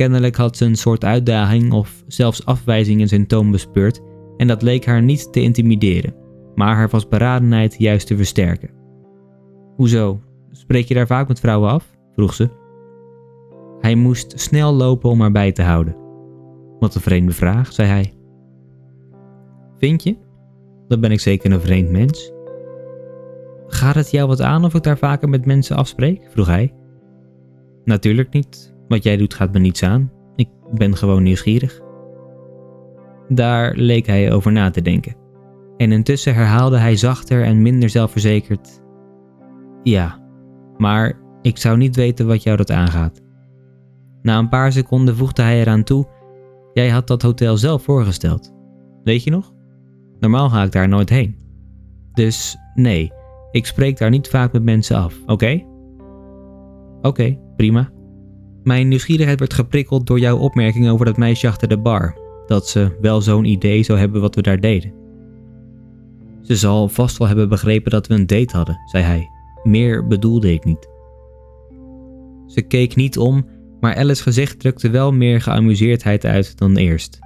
Kennelijk 0.00 0.36
had 0.36 0.56
ze 0.56 0.64
een 0.64 0.76
soort 0.76 1.04
uitdaging 1.04 1.72
of 1.72 2.04
zelfs 2.06 2.46
afwijzing 2.46 3.00
in 3.00 3.08
zijn 3.08 3.26
toon 3.26 3.50
bespeurd 3.50 4.00
en 4.36 4.46
dat 4.46 4.62
leek 4.62 4.86
haar 4.86 5.02
niet 5.02 5.32
te 5.32 5.40
intimideren, 5.40 6.14
maar 6.54 6.76
haar 6.76 6.90
vastberadenheid 6.90 7.74
juist 7.78 8.06
te 8.06 8.16
versterken. 8.16 8.70
Hoezo? 9.76 10.20
Spreek 10.50 10.88
je 10.88 10.94
daar 10.94 11.06
vaak 11.06 11.28
met 11.28 11.40
vrouwen 11.40 11.70
af? 11.70 11.96
vroeg 12.14 12.34
ze. 12.34 12.48
Hij 13.80 13.94
moest 13.94 14.40
snel 14.40 14.72
lopen 14.72 15.10
om 15.10 15.20
haar 15.20 15.32
bij 15.32 15.52
te 15.52 15.62
houden. 15.62 15.96
Wat 16.78 16.94
een 16.94 17.00
vreemde 17.00 17.32
vraag, 17.32 17.72
zei 17.72 17.88
hij. 17.88 18.12
Vind 19.78 20.02
je? 20.02 20.16
Dan 20.88 21.00
ben 21.00 21.10
ik 21.12 21.20
zeker 21.20 21.52
een 21.52 21.60
vreemd 21.60 21.90
mens. 21.90 22.32
Gaat 23.66 23.94
het 23.94 24.10
jou 24.10 24.28
wat 24.28 24.40
aan 24.40 24.64
of 24.64 24.74
ik 24.74 24.82
daar 24.82 24.98
vaker 24.98 25.28
met 25.28 25.46
mensen 25.46 25.76
afspreek? 25.76 26.26
vroeg 26.30 26.46
hij. 26.46 26.74
Natuurlijk 27.84 28.32
niet. 28.32 28.69
Wat 28.90 29.02
jij 29.02 29.16
doet 29.16 29.34
gaat 29.34 29.52
me 29.52 29.58
niets 29.58 29.82
aan. 29.82 30.12
Ik 30.36 30.48
ben 30.72 30.96
gewoon 30.96 31.22
nieuwsgierig. 31.22 31.80
Daar 33.28 33.76
leek 33.76 34.06
hij 34.06 34.32
over 34.32 34.52
na 34.52 34.70
te 34.70 34.82
denken. 34.82 35.16
En 35.76 35.92
intussen 35.92 36.34
herhaalde 36.34 36.78
hij 36.78 36.96
zachter 36.96 37.44
en 37.44 37.62
minder 37.62 37.88
zelfverzekerd: 37.88 38.82
Ja, 39.82 40.18
maar 40.76 41.20
ik 41.42 41.58
zou 41.58 41.76
niet 41.76 41.96
weten 41.96 42.26
wat 42.26 42.42
jou 42.42 42.56
dat 42.56 42.70
aangaat. 42.70 43.22
Na 44.22 44.38
een 44.38 44.48
paar 44.48 44.72
seconden 44.72 45.16
voegde 45.16 45.42
hij 45.42 45.60
eraan 45.60 45.84
toe: 45.84 46.08
Jij 46.72 46.88
had 46.88 47.06
dat 47.06 47.22
hotel 47.22 47.56
zelf 47.56 47.82
voorgesteld. 47.82 48.54
Weet 49.02 49.24
je 49.24 49.30
nog? 49.30 49.52
Normaal 50.18 50.48
ga 50.48 50.62
ik 50.62 50.72
daar 50.72 50.88
nooit 50.88 51.10
heen. 51.10 51.38
Dus 52.12 52.56
nee, 52.74 53.12
ik 53.50 53.66
spreek 53.66 53.98
daar 53.98 54.10
niet 54.10 54.28
vaak 54.28 54.52
met 54.52 54.62
mensen 54.62 54.96
af, 54.96 55.14
oké? 55.26 55.64
Oké, 57.02 57.38
prima. 57.56 57.90
Mijn 58.70 58.88
nieuwsgierigheid 58.88 59.38
werd 59.38 59.54
geprikkeld 59.54 60.06
door 60.06 60.18
jouw 60.18 60.38
opmerking 60.38 60.88
over 60.88 61.06
dat 61.06 61.16
meisje 61.16 61.48
achter 61.48 61.68
de 61.68 61.78
bar. 61.78 62.18
Dat 62.46 62.68
ze 62.68 62.96
wel 63.00 63.20
zo'n 63.20 63.44
idee 63.44 63.82
zou 63.82 63.98
hebben 63.98 64.20
wat 64.20 64.34
we 64.34 64.42
daar 64.42 64.60
deden. 64.60 64.92
Ze 66.42 66.56
zal 66.56 66.88
vast 66.88 67.18
wel 67.18 67.26
hebben 67.26 67.48
begrepen 67.48 67.90
dat 67.90 68.06
we 68.06 68.14
een 68.14 68.26
date 68.26 68.56
hadden, 68.56 68.80
zei 68.84 69.04
hij. 69.04 69.28
Meer 69.62 70.06
bedoelde 70.06 70.52
ik 70.52 70.64
niet. 70.64 70.88
Ze 72.46 72.62
keek 72.62 72.96
niet 72.96 73.18
om, 73.18 73.46
maar 73.80 73.96
Alice's 73.96 74.20
gezicht 74.20 74.60
drukte 74.60 74.90
wel 74.90 75.12
meer 75.12 75.40
geamuseerdheid 75.40 76.24
uit 76.24 76.58
dan 76.58 76.76
eerst. 76.76 77.18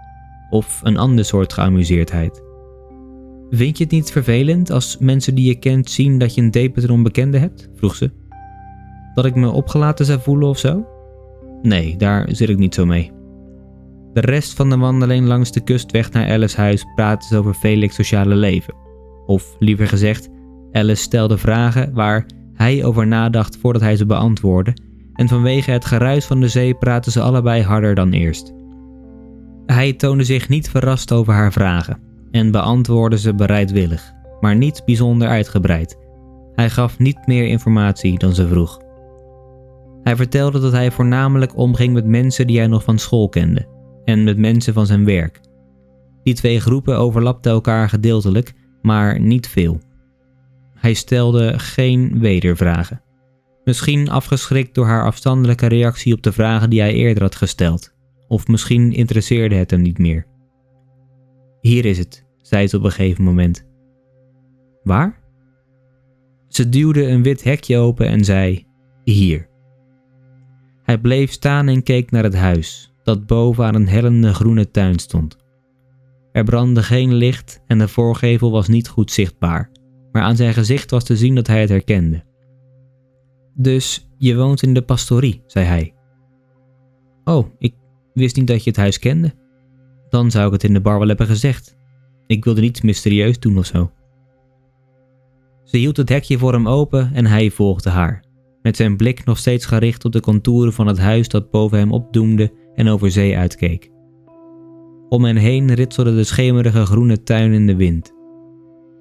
Of 0.51 0.81
een 0.83 0.97
ander 0.97 1.25
soort 1.25 1.53
geamuseerdheid. 1.53 2.43
Vind 3.51 3.79
je 3.79 3.85
het 3.85 3.93
niet 3.93 4.13
vervelend 4.13 4.71
als 4.71 4.99
mensen 4.99 5.35
die 5.35 5.47
je 5.47 5.59
kent 5.59 5.91
zien 5.91 6.19
dat 6.19 6.35
je 6.35 6.41
een 6.41 6.51
date 6.51 6.73
met 6.75 6.85
een 6.85 6.91
onbekende 6.91 7.39
hebt? 7.39 7.69
vroeg 7.75 7.95
ze. 7.95 8.11
Dat 9.15 9.25
ik 9.25 9.35
me 9.35 9.51
opgelaten 9.51 10.07
zou 10.07 10.21
voelen 10.21 10.49
of 10.49 10.59
zo? 10.59 10.93
Nee, 11.65 11.97
daar 11.97 12.29
zit 12.31 12.49
ik 12.49 12.59
niet 12.59 12.75
zo 12.75 12.87
mee. 12.87 13.13
De 14.13 14.21
rest 14.21 14.53
van 14.53 14.71
de 14.71 14.77
wandeling 14.77 15.27
langs 15.27 15.53
de 15.53 15.61
kustweg 15.61 16.13
naar 16.13 16.31
Alice's 16.31 16.57
huis 16.57 16.85
praatte 16.95 17.27
ze 17.27 17.37
over 17.37 17.55
Felix' 17.55 17.95
sociale 17.95 18.35
leven. 18.35 18.75
Of 19.27 19.57
liever 19.59 19.89
gezegd, 19.89 20.29
Alice 20.73 21.03
stelde 21.03 21.39
vragen 21.39 21.95
waar 21.95 22.27
hij 22.55 22.85
over 22.85 23.07
nadacht 23.07 23.57
voordat 23.57 23.83
hij 23.83 23.97
ze 23.97 24.07
beantwoordde, 24.07 24.77
en 25.13 25.29
vanwege 25.29 25.71
het 25.71 25.85
geruis 25.85 26.25
van 26.25 26.41
de 26.41 26.49
zee 26.49 26.75
praten 26.75 27.13
ze 27.13 27.21
allebei 27.21 27.63
harder 27.63 27.95
dan 27.95 28.13
eerst. 28.13 28.53
Hij 29.67 29.93
toonde 29.93 30.25
zich 30.25 30.49
niet 30.49 30.71
verrast 30.71 31.13
over 31.13 31.33
haar 31.33 31.53
vragen 31.53 32.01
en 32.31 32.51
beantwoordde 32.51 33.19
ze 33.19 33.35
bereidwillig, 33.35 34.13
maar 34.41 34.57
niet 34.57 34.83
bijzonder 34.85 35.29
uitgebreid. 35.29 35.99
Hij 36.55 36.71
gaf 36.71 36.99
niet 36.99 37.27
meer 37.27 37.47
informatie 37.47 38.19
dan 38.19 38.35
ze 38.35 38.49
vroeg. 38.49 38.84
Hij 40.05 40.17
vertelde 40.17 40.61
dat 40.61 40.73
hij 40.73 40.91
voornamelijk 40.91 41.57
omging 41.57 41.93
met 41.93 42.07
mensen 42.07 42.47
die 42.47 42.59
hij 42.59 42.67
nog 42.67 42.85
van 42.85 42.99
school 42.99 43.29
kende 43.29 43.69
en 44.05 44.25
met 44.25 44.39
mensen 44.39 44.75
van 44.75 44.87
zijn 44.87 45.05
werk. 45.05 45.41
Die 46.23 46.35
twee 46.35 46.61
groepen 46.61 46.99
overlapten 46.99 47.53
elkaar 47.53 47.89
gedeeltelijk, 47.89 48.53
maar 48.83 49.21
niet 49.21 49.49
veel. 49.49 49.81
Hij 50.75 50.95
stelde 50.95 51.59
geen 51.59 52.19
wedervragen. 52.21 53.03
Misschien 53.65 54.11
afgeschrikt 54.11 54.75
door 54.75 54.87
haar 54.87 55.05
afstandelijke 55.05 55.67
reactie 55.67 56.15
op 56.15 56.23
de 56.23 56.33
vragen 56.33 56.71
die 56.71 56.81
hij 56.81 56.93
eerder 56.93 57.23
had 57.23 57.35
gesteld. 57.35 57.95
Of 58.29 58.47
misschien 58.47 58.93
interesseerde 58.93 59.55
het 59.55 59.71
hem 59.71 59.83
niet 59.83 59.99
meer. 59.99 60.27
Hier 61.61 61.85
is 61.85 61.99
het, 61.99 62.27
zei 62.39 62.67
ze 62.67 62.77
op 62.77 62.85
een 62.85 62.91
gegeven 62.91 63.25
moment. 63.25 63.67
Waar? 64.83 65.23
Ze 66.49 66.69
duwde 66.69 67.07
een 67.07 67.23
wit 67.23 67.45
hekje 67.45 67.79
open 67.79 68.07
en 68.07 68.25
zei: 68.25 68.67
Hier. 69.05 69.53
Hij 70.85 70.99
bleef 70.99 71.31
staan 71.33 71.69
en 71.69 71.83
keek 71.83 72.11
naar 72.11 72.23
het 72.23 72.35
huis, 72.35 72.95
dat 73.03 73.27
boven 73.27 73.65
aan 73.65 73.75
een 73.75 73.89
hellende 73.89 74.35
groene 74.35 74.71
tuin 74.71 74.99
stond. 74.99 75.37
Er 76.33 76.45
brandde 76.45 76.83
geen 76.83 77.15
licht 77.15 77.63
en 77.67 77.79
de 77.79 77.89
voorgevel 77.89 78.51
was 78.51 78.69
niet 78.69 78.89
goed 78.89 79.11
zichtbaar, 79.11 79.71
maar 80.13 80.23
aan 80.23 80.37
zijn 80.37 80.55
gezicht 80.55 80.91
was 80.91 81.05
te 81.05 81.17
zien 81.17 81.35
dat 81.35 81.47
hij 81.47 81.61
het 81.61 81.69
herkende. 81.69 82.25
Dus 83.55 84.09
je 84.19 84.37
woont 84.37 84.63
in 84.63 84.75
de 84.75 84.83
pastorie, 84.83 85.43
zei 85.47 85.67
hij. 85.67 85.95
Oh, 87.25 87.47
ik 87.59 87.75
wist 88.15 88.37
niet 88.37 88.47
dat 88.47 88.65
je 88.65 88.71
het 88.71 88.79
huis 88.79 88.99
kende. 88.99 89.35
Dan 90.09 90.31
zou 90.31 90.47
ik 90.47 90.53
het 90.53 90.65
in 90.65 90.73
de 90.73 90.81
bar 90.81 90.99
wel 90.99 91.09
hebben 91.09 91.27
gezegd. 91.27 91.77
Ik 92.27 92.45
wilde 92.45 92.61
niets 92.61 92.81
mysterieus 92.81 93.39
doen 93.39 93.59
of 93.59 93.67
zo. 93.67 93.93
Ze 95.65 95.77
hield 95.77 95.97
het 95.97 96.09
hekje 96.09 96.39
voor 96.39 96.53
hem 96.53 96.69
open 96.69 97.11
en 97.15 97.27
hij 97.27 97.51
volgde 97.51 97.91
haar, 97.91 98.24
met 98.65 98.77
zijn 98.77 98.97
blik 98.97 99.25
nog 99.25 99.39
steeds 99.39 99.67
gericht 99.67 100.05
op 100.05 100.13
de 100.13 100.21
contouren 100.21 100.73
van 100.73 100.87
het 100.87 100.99
huis 100.99 101.29
dat 101.29 101.51
boven 101.51 101.79
hem 101.79 101.93
opdoemde 101.93 102.53
en 102.75 102.89
over 102.89 103.11
zee 103.11 103.37
uitkeek. 103.37 103.91
Om 105.09 105.25
hen 105.25 105.37
heen 105.37 105.75
ritselde 105.75 106.15
de 106.15 106.25
schemerige 106.25 106.85
groene 106.87 107.23
tuin 107.23 107.53
in 107.53 107.67
de 107.67 107.77
wind. 107.77 108.13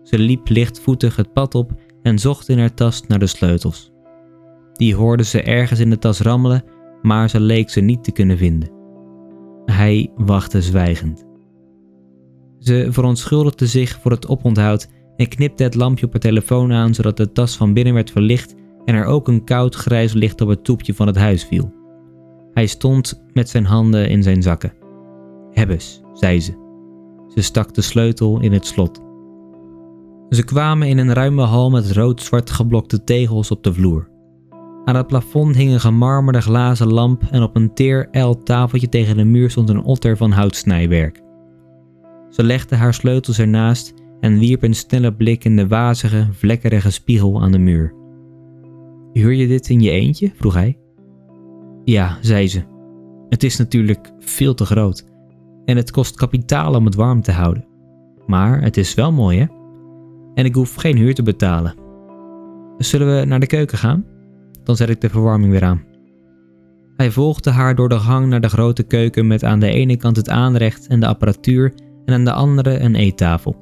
Ze 0.04 0.20
liep 0.20 0.50
lichtvoetig 0.50 1.16
het 1.16 1.34
pad 1.34 1.56
op 1.56 1.72
en 2.02 2.20
zocht 2.20 2.50
in 2.50 2.60
haar 2.60 2.74
tas 2.74 3.08
naar 3.08 3.20
de 3.20 3.28
sleutels. 3.28 3.92
Die 4.74 4.96
hoorde 4.96 5.24
ze 5.24 5.42
ergens 5.42 5.80
in 5.80 5.90
de 5.90 6.00
tas 6.00 6.20
rammelen, 6.20 6.64
maar 7.02 7.30
ze 7.30 7.40
leek 7.40 7.70
ze 7.70 7.82
niet 7.82 8.04
te 8.04 8.12
kunnen 8.12 8.38
vinden. 8.38 8.72
Hij 9.66 10.12
wachtte 10.16 10.62
zwijgend. 10.62 11.26
Ze 12.60 12.88
verontschuldigde 12.90 13.68
zich 13.68 14.00
voor 14.02 14.12
het 14.12 14.28
oponthoud 14.28 14.90
en 15.16 15.28
knipte 15.28 15.64
het 15.64 15.76
lampje 15.76 16.06
op 16.06 16.12
haar 16.12 16.22
telefoon 16.22 16.72
aan 16.72 16.94
zodat 16.94 17.18
de 17.18 17.32
tas 17.32 17.56
van 17.56 17.74
binnen 17.74 17.94
werd 17.94 18.12
verlicht 18.12 18.56
en 18.86 18.96
er 18.96 19.06
ook 19.06 19.28
een 19.28 19.44
koud 19.44 19.76
grijs 19.76 20.14
licht 20.14 20.42
op 20.42 20.48
het 20.48 20.64
toepje 20.64 20.94
van 20.94 21.08
het 21.08 21.16
huis 21.16 21.44
viel. 21.44 21.74
Hij 22.54 22.66
stond 22.66 23.24
met 23.34 23.50
zijn 23.50 23.66
handen 23.66 24.10
in 24.10 24.24
zijn 24.24 24.42
zakken. 24.42 24.74
Hebbes, 25.52 26.02
zei 26.14 26.42
ze. 26.42 26.62
Ze 27.28 27.42
stak 27.42 27.74
de 27.74 27.82
sleutel 27.82 28.42
in 28.42 28.52
het 28.52 28.66
slot. 28.66 29.02
Ze 30.30 30.44
kwamen 30.44 30.88
in 30.88 30.98
een 30.98 31.14
ruime 31.14 31.42
hal 31.42 31.70
met 31.70 31.92
rood-zwart 31.92 32.52
geblokte 32.52 33.04
tegels 33.04 33.52
op 33.52 33.64
de 33.64 33.74
vloer. 33.74 34.12
Aan 34.86 34.96
het 34.96 35.08
plafond 35.08 35.56
hing 35.56 35.72
een 35.72 35.80
gemarmerde 35.80 36.42
glazen 36.42 36.94
lamp 36.94 37.24
en 37.32 37.44
op 37.44 37.56
een 37.56 37.74
teer 37.74 38.08
el 38.12 38.44
tafeltje 38.44 38.90
tegen 38.90 39.18
de 39.18 39.24
muur 39.24 39.50
stond 39.50 39.70
een 39.70 39.84
otter 39.84 40.18
van 40.18 40.32
houtsnijwerk. 40.32 41.22
Ze 42.30 42.44
legde 42.44 42.76
haar 42.76 42.94
sleutels 42.94 43.40
ernaast 43.40 43.94
en 44.20 44.40
wierp 44.40 44.64
een 44.64 44.76
snelle 44.76 45.14
blik 45.14 45.44
in 45.44 45.56
de 45.56 45.68
wazige, 45.68 46.28
vlekkerige 46.32 46.92
spiegel 46.92 47.42
aan 47.42 47.52
de 47.52 47.58
muur. 47.58 48.03
Huur 49.14 49.34
je 49.34 49.48
dit 49.48 49.70
in 49.70 49.82
je 49.82 49.92
eentje? 49.92 50.32
vroeg 50.36 50.54
hij. 50.54 50.78
Ja, 51.84 52.18
zei 52.22 52.48
ze. 52.48 52.64
Het 53.30 53.44
is 53.44 53.58
natuurlijk 53.58 54.12
veel 54.20 54.54
te 54.54 54.66
groot 54.66 55.06
en 55.66 55.78
het 55.78 55.92
kost 55.92 56.16
kapitaal 56.16 56.76
om 56.76 56.86
het 56.86 56.96
warm 56.96 57.22
te 57.22 57.32
houden. 57.32 57.66
Maar 58.26 58.62
het 58.62 58.78
is 58.78 58.94
wel 58.94 59.12
mooi, 59.12 59.40
hè? 59.40 59.46
En 60.34 60.46
ik 60.46 60.56
hoef 60.56 60.76
geen 60.76 60.98
huur 60.98 61.14
te 61.14 61.24
betalen. 61.24 61.76
Zullen 62.78 63.20
we 63.20 63.26
naar 63.26 63.40
de 63.40 63.48
keuken 63.48 63.78
gaan? 63.78 64.06
Dan 64.64 64.76
zet 64.76 64.90
ik 64.90 65.02
de 65.02 65.10
verwarming 65.10 65.52
weer 65.52 65.64
aan. 65.64 65.84
Hij 66.96 67.12
volgde 67.12 67.52
haar 67.52 67.76
door 67.76 67.90
de 67.90 68.00
gang 68.00 68.28
naar 68.28 68.42
de 68.42 68.50
grote 68.50 68.84
keuken 68.84 69.28
met 69.28 69.44
aan 69.44 69.60
de 69.60 69.70
ene 69.70 69.98
kant 69.98 70.16
het 70.16 70.30
aanrecht 70.30 70.88
en 70.88 71.00
de 71.00 71.08
apparatuur 71.08 71.74
en 72.06 72.14
aan 72.14 72.26
de 72.26 72.34
andere 72.34 72.80
een 72.80 72.96
eettafel. 72.96 73.56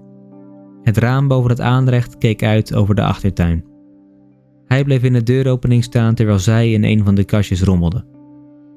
Het 0.84 0.98
raam 0.98 1.28
boven 1.28 1.50
het 1.50 1.62
aanrecht 1.62 2.18
keek 2.18 2.44
uit 2.44 2.76
over 2.76 2.96
de 2.96 3.04
achtertuin. 3.04 3.71
Hij 4.72 4.84
bleef 4.84 5.04
in 5.04 5.14
de 5.14 5.24
deuropening 5.24 5.84
staan 5.84 6.16
terwijl 6.16 6.40
zij 6.40 6.72
in 6.72 6.84
een 6.84 7.04
van 7.04 7.16
de 7.16 7.24
kastjes 7.24 7.62
rommelde. 7.64 8.06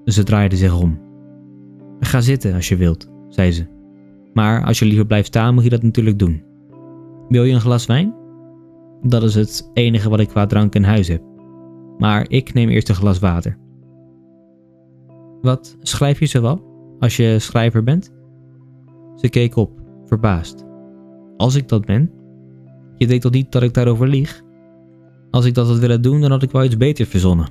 Ze 0.05 0.23
draaide 0.23 0.57
zich 0.57 0.81
om. 0.81 1.01
Ga 2.01 2.21
zitten 2.21 2.55
als 2.55 2.69
je 2.69 2.77
wilt, 2.77 3.11
zei 3.29 3.53
ze. 3.53 3.67
Maar 4.33 4.65
als 4.65 4.79
je 4.79 4.85
liever 4.85 5.07
blijft 5.07 5.27
staan, 5.27 5.55
moet 5.55 5.65
je 5.65 5.71
dat 5.71 5.83
natuurlijk 5.83 6.19
doen. 6.19 6.43
Wil 7.29 7.45
je 7.45 7.55
een 7.55 7.61
glas 7.61 7.87
wijn? 7.87 8.15
Dat 9.03 9.23
is 9.23 9.35
het 9.35 9.71
enige 9.73 10.09
wat 10.09 10.21
ik 10.21 10.29
qua 10.29 10.47
drank 10.47 10.75
in 10.75 10.85
huis 10.85 11.09
heb. 11.09 11.23
Maar 11.99 12.31
ik 12.31 12.55
neem 12.55 12.69
eerst 12.69 12.89
een 12.89 12.95
glas 12.95 13.19
water. 13.19 13.59
Wat 15.41 15.77
schrijf 15.81 16.19
je 16.19 16.27
zo 16.27 16.43
wel, 16.43 16.63
als 16.99 17.17
je 17.17 17.39
schrijver 17.39 17.83
bent? 17.83 18.13
Ze 19.15 19.29
keek 19.29 19.57
op, 19.57 19.71
verbaasd. 20.05 20.65
Als 21.37 21.55
ik 21.55 21.69
dat 21.69 21.85
ben? 21.85 22.11
Je 22.97 23.07
denkt 23.07 23.23
toch 23.23 23.33
niet 23.33 23.53
dat 23.53 23.63
ik 23.63 23.75
daarover 23.75 24.09
lieg? 24.09 24.44
Als 25.35 25.45
ik 25.45 25.55
dat 25.55 25.67
had 25.67 25.79
willen 25.79 26.03
doen, 26.03 26.21
dan 26.21 26.31
had 26.31 26.43
ik 26.43 26.51
wel 26.51 26.65
iets 26.65 26.77
beter 26.77 27.07
verzonnen. 27.07 27.49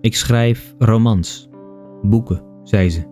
Ik 0.00 0.16
schrijf 0.16 0.74
romans, 0.78 1.48
boeken, 2.02 2.42
zei 2.62 2.90
ze. 2.90 3.02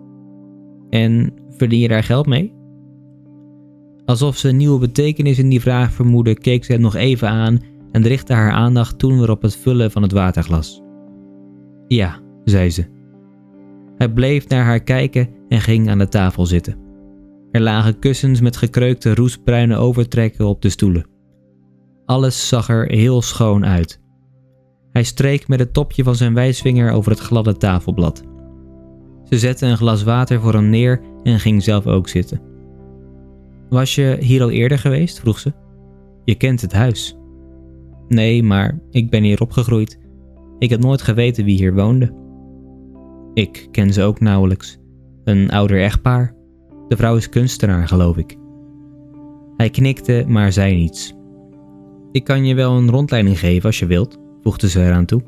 En 0.91 1.35
verdien 1.49 1.79
je 1.79 1.89
daar 1.89 2.03
geld 2.03 2.27
mee? 2.27 2.55
Alsof 4.05 4.37
ze 4.37 4.49
een 4.49 4.57
nieuwe 4.57 4.79
betekenis 4.79 5.39
in 5.39 5.49
die 5.49 5.61
vraag 5.61 5.93
vermoedde, 5.93 6.35
keek 6.35 6.65
ze 6.65 6.73
hem 6.73 6.81
nog 6.81 6.95
even 6.95 7.29
aan 7.29 7.61
en 7.93 8.03
richtte 8.03 8.33
haar 8.33 8.53
aandacht 8.53 8.99
toen 8.99 9.19
weer 9.19 9.31
op 9.31 9.43
het 9.43 9.57
vullen 9.57 9.91
van 9.91 10.03
het 10.03 10.13
waterglas. 10.13 10.83
Ja, 11.87 12.21
zei 12.45 12.71
ze. 12.71 12.85
Hij 13.97 14.13
bleef 14.13 14.49
naar 14.49 14.65
haar 14.65 14.83
kijken 14.83 15.29
en 15.49 15.61
ging 15.61 15.91
aan 15.91 15.99
de 15.99 16.09
tafel 16.09 16.47
zitten. 16.47 16.77
Er 17.51 17.61
lagen 17.61 17.99
kussens 17.99 18.41
met 18.41 18.57
gekreukte 18.57 19.15
roestbruine 19.15 19.77
overtrekken 19.77 20.47
op 20.47 20.63
de 20.63 20.69
stoelen. 20.69 21.12
Alles 22.07 22.49
zag 22.49 22.69
er 22.69 22.87
heel 22.91 23.23
schoon 23.23 23.67
uit. 23.67 24.01
Hij 24.93 25.03
streek 25.03 25.49
met 25.49 25.59
het 25.59 25.73
topje 25.73 26.05
van 26.05 26.15
zijn 26.15 26.35
wijsvinger 26.35 26.93
over 26.93 27.11
het 27.11 27.21
gladde 27.21 27.57
tafelblad. 27.57 28.23
Ze 29.25 29.39
zette 29.39 29.67
een 29.67 29.77
glas 29.77 30.03
water 30.03 30.41
voor 30.41 30.53
hem 30.53 30.69
neer 30.69 31.01
en 31.23 31.41
ging 31.41 31.63
zelf 31.63 31.87
ook 31.87 32.09
zitten. 32.09 32.41
Was 33.69 33.95
je 33.95 34.17
hier 34.21 34.43
al 34.43 34.51
eerder 34.51 34.79
geweest? 34.79 35.21
vroeg 35.21 35.39
ze. 35.39 35.53
Je 36.25 36.35
kent 36.35 36.61
het 36.61 36.73
huis. 36.73 37.17
Nee, 38.09 38.43
maar 38.43 38.81
ik 38.91 39.11
ben 39.11 39.23
hier 39.23 39.41
opgegroeid. 39.41 39.99
Ik 40.59 40.71
heb 40.71 40.81
nooit 40.81 41.03
geweten 41.03 41.45
wie 41.45 41.57
hier 41.57 41.75
woonde. 41.75 42.15
Ik 43.35 43.69
ken 43.71 43.93
ze 43.93 44.03
ook 44.03 44.21
nauwelijks. 44.21 44.79
Een 45.25 45.51
ouder 45.51 45.83
echtpaar. 45.83 46.35
De 46.89 46.97
vrouw 46.97 47.17
is 47.17 47.29
kunstenaar, 47.29 47.89
geloof 47.89 48.17
ik. 48.17 48.37
Hij 49.57 49.71
knikte, 49.71 50.25
maar 50.29 50.53
zei 50.53 50.75
niets. 50.75 51.15
Ik 52.13 52.25
kan 52.25 52.45
je 52.45 52.55
wel 52.55 52.77
een 52.77 52.91
rondleiding 52.91 53.39
geven 53.39 53.67
als 53.67 53.79
je 53.79 53.87
wilt, 53.87 54.19
voegde 54.43 54.69
ze 54.69 54.85
eraan 54.85 55.05
toe. 55.05 55.23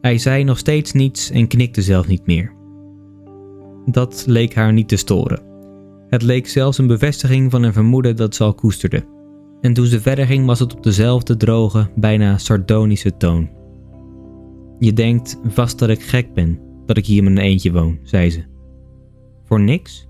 Hij 0.00 0.18
zei 0.18 0.44
nog 0.44 0.58
steeds 0.58 0.92
niets 0.92 1.30
en 1.30 1.48
knikte 1.48 1.82
zelf 1.82 2.06
niet 2.06 2.26
meer. 2.26 2.52
Dat 3.86 4.24
leek 4.26 4.54
haar 4.54 4.72
niet 4.72 4.88
te 4.88 4.96
storen. 4.96 5.42
Het 6.08 6.22
leek 6.22 6.48
zelfs 6.48 6.78
een 6.78 6.86
bevestiging 6.86 7.50
van 7.50 7.62
een 7.62 7.72
vermoeden 7.72 8.16
dat 8.16 8.34
ze 8.34 8.44
al 8.44 8.54
koesterde. 8.54 9.04
En 9.60 9.72
toen 9.72 9.86
ze 9.86 10.00
verder 10.00 10.26
ging 10.26 10.46
was 10.46 10.58
het 10.58 10.74
op 10.74 10.82
dezelfde 10.82 11.36
droge, 11.36 11.90
bijna 11.94 12.38
sardonische 12.38 13.16
toon. 13.16 13.50
Je 14.78 14.92
denkt 14.92 15.40
vast 15.44 15.78
dat 15.78 15.88
ik 15.88 16.02
gek 16.02 16.34
ben, 16.34 16.58
dat 16.86 16.96
ik 16.96 17.06
hier 17.06 17.22
met 17.22 17.32
een 17.32 17.38
eentje 17.38 17.72
woon, 17.72 17.98
zei 18.02 18.30
ze. 18.30 18.44
Voor 19.44 19.60
niks? 19.60 20.08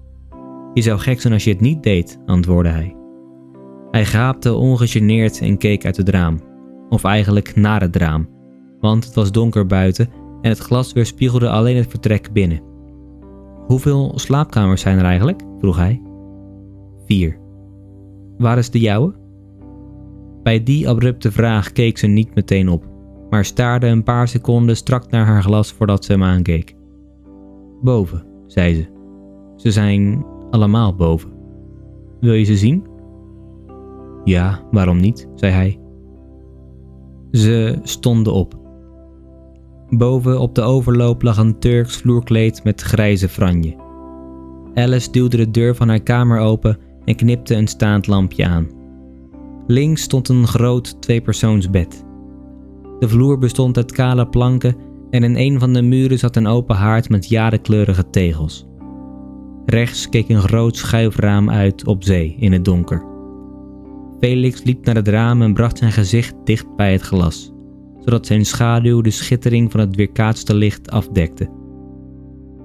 Je 0.75 0.83
zou 0.83 0.99
gek 0.99 1.21
zijn 1.21 1.33
als 1.33 1.45
je 1.45 1.51
het 1.51 1.61
niet 1.61 1.83
deed, 1.83 2.19
antwoordde 2.27 2.71
hij. 2.71 3.04
Hij 3.95 4.05
gaapte 4.05 4.55
ongegeneerd 4.55 5.41
en 5.41 5.59
keek 5.59 5.85
uit 5.85 5.97
het 5.97 6.09
raam. 6.09 6.41
Of 6.89 7.05
eigenlijk 7.05 7.57
naar 7.57 7.81
het 7.81 7.97
raam, 7.97 8.29
want 8.81 9.05
het 9.05 9.15
was 9.15 9.33
donker 9.33 9.67
buiten 9.67 10.09
en 10.41 10.51
het 10.51 10.59
glas 10.59 10.93
weerspiegelde 10.93 11.49
alleen 11.49 11.77
het 11.77 11.91
vertrek 11.91 12.33
binnen. 12.33 12.61
Hoeveel 13.67 14.13
slaapkamers 14.15 14.81
zijn 14.81 14.99
er 14.99 15.05
eigenlijk? 15.05 15.43
vroeg 15.59 15.77
hij. 15.77 16.03
Vier. 17.07 17.39
Waar 18.39 18.59
is 18.59 18.71
de 18.71 18.81
jouwe? 18.81 19.15
Bij 20.43 20.63
die 20.63 20.89
abrupte 20.89 21.33
vraag 21.33 21.73
keek 21.73 21.99
ze 21.99 22.07
niet 22.07 22.35
meteen 22.35 22.69
op, 22.69 22.85
maar 23.31 23.45
staarde 23.45 23.87
een 23.87 24.03
paar 24.03 24.29
seconden 24.29 24.77
strak 24.77 25.11
naar 25.11 25.27
haar 25.27 25.43
glas 25.43 25.73
voordat 25.73 26.05
ze 26.05 26.13
hem 26.13 26.23
aankeek. 26.23 26.75
Boven, 27.83 28.27
zei 28.47 28.75
ze. 28.75 28.87
Ze 29.57 29.71
zijn 29.71 30.27
allemaal 30.51 30.95
boven. 30.95 31.31
Wil 32.21 32.33
je 32.33 32.45
ze 32.45 32.57
zien? 32.57 32.93
Ja, 34.25 34.61
waarom 34.71 35.01
niet, 35.01 35.29
zei 35.35 35.53
hij. 35.53 35.79
Ze 37.31 37.79
stonden 37.83 38.33
op. 38.33 38.63
Boven 39.89 40.41
op 40.41 40.55
de 40.55 40.63
overloop 40.63 41.23
lag 41.23 41.37
een 41.37 41.59
Turks 41.59 41.97
vloerkleed 41.97 42.65
met 42.65 42.81
grijze 42.81 43.29
franje. 43.29 43.77
Alice 44.75 45.11
duwde 45.11 45.37
de 45.37 45.51
deur 45.51 45.75
van 45.75 45.89
haar 45.89 46.03
kamer 46.03 46.39
open 46.39 46.79
en 47.05 47.17
knipte 47.17 47.55
een 47.55 47.67
staand 47.67 48.07
lampje 48.07 48.47
aan. 48.47 48.69
Links 49.67 50.03
stond 50.03 50.29
een 50.29 50.47
groot 50.47 51.03
tweepersoonsbed. 51.03 52.05
De 52.99 53.09
vloer 53.09 53.39
bestond 53.39 53.77
uit 53.77 53.93
kale 53.93 54.29
planken 54.29 54.77
en 55.11 55.23
in 55.23 55.37
een 55.37 55.59
van 55.59 55.73
de 55.73 55.83
muren 55.83 56.19
zat 56.19 56.37
een 56.37 56.47
open 56.47 56.77
haard 56.77 57.09
met 57.09 57.29
jadenkleurige 57.29 58.11
tegels. 58.11 58.67
Rechts 59.67 60.09
keek 60.09 60.29
een 60.29 60.43
groot 60.43 60.77
schuifraam 60.77 61.51
uit 61.51 61.87
op 61.87 62.05
zee 62.05 62.37
in 62.39 62.53
het 62.53 62.65
donker. 62.65 63.14
Felix 64.25 64.63
liep 64.63 64.85
naar 64.85 64.95
het 64.95 65.09
raam 65.09 65.43
en 65.43 65.55
bracht 65.55 65.79
zijn 65.79 65.93
gezicht 65.93 66.35
dicht 66.45 66.77
bij 66.77 66.93
het 66.93 67.01
glas, 67.01 67.53
zodat 67.99 68.27
zijn 68.27 68.45
schaduw 68.45 69.01
de 69.01 69.11
schittering 69.11 69.71
van 69.71 69.81
het 69.81 69.97
weerkaatste 69.97 70.55
licht 70.55 70.91
afdekte. 70.91 71.51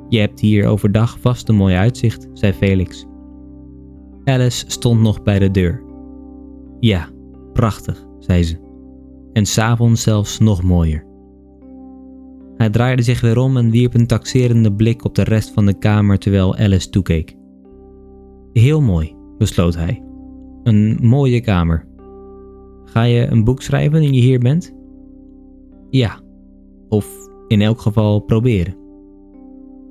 Je 0.10 0.20
hebt 0.20 0.40
hier 0.40 0.68
overdag 0.68 1.20
vast 1.20 1.50
een 1.50 1.56
mooi 1.56 1.76
uitzicht, 1.76 2.28
zei 2.34 2.54
Felix. 2.54 3.06
Alice 4.24 4.66
stond 4.68 5.02
nog 5.02 5.24
bij 5.24 5.40
de 5.40 5.52
deur. 5.52 5.84
Ja, 6.80 7.10
prachtig, 7.54 8.06
zei 8.20 8.44
ze. 8.44 8.58
En 9.34 9.46
s'avonds 9.46 10.02
zelfs 10.02 10.40
nog 10.40 10.64
mooier. 10.64 11.06
Hij 12.56 12.70
draaide 12.70 13.02
zich 13.02 13.22
weer 13.22 13.38
om 13.38 13.58
en 13.58 13.72
wierp 13.72 13.94
een 13.94 14.08
taxerende 14.08 14.74
blik 14.74 15.06
op 15.06 15.16
de 15.16 15.24
rest 15.24 15.52
van 15.54 15.66
de 15.66 15.78
kamer 15.78 16.18
terwijl 16.18 16.56
Alice 16.56 16.90
toekeek. 16.90 17.36
Heel 18.54 18.82
mooi, 18.82 19.16
besloot 19.38 19.76
hij. 19.76 20.09
Een 20.70 20.98
mooie 21.02 21.42
kamer. 21.42 21.86
Ga 22.84 23.04
je 23.04 23.28
een 23.28 23.44
boek 23.44 23.62
schrijven 23.62 24.02
nu 24.02 24.08
je 24.08 24.22
hier 24.22 24.40
bent? 24.40 24.76
Ja, 25.90 26.20
of 26.90 27.30
in 27.48 27.62
elk 27.62 27.82
geval 27.82 28.20
proberen. 28.20 28.76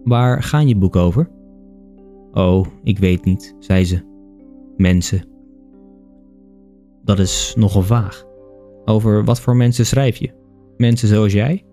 Waar 0.04 0.42
gaan 0.42 0.68
je 0.68 0.76
boek 0.76 0.96
over? 0.96 1.30
Oh, 2.32 2.66
ik 2.82 2.98
weet 2.98 3.24
niet, 3.24 3.56
zei 3.58 3.84
ze. 3.84 4.02
Mensen. 4.76 5.22
Dat 7.04 7.18
is 7.18 7.54
nogal 7.56 7.82
vaag. 7.82 8.24
Over 8.84 9.24
wat 9.24 9.40
voor 9.40 9.56
mensen 9.56 9.86
schrijf 9.86 10.16
je? 10.16 10.30
Mensen 10.76 11.08
zoals 11.08 11.32
jij? 11.32 11.64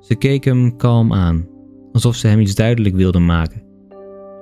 Ze 0.00 0.14
keek 0.16 0.44
hem 0.44 0.76
kalm 0.76 1.12
aan, 1.12 1.48
alsof 1.92 2.14
ze 2.14 2.26
hem 2.26 2.40
iets 2.40 2.54
duidelijk 2.54 2.94
wilde 2.94 3.18
maken. 3.18 3.62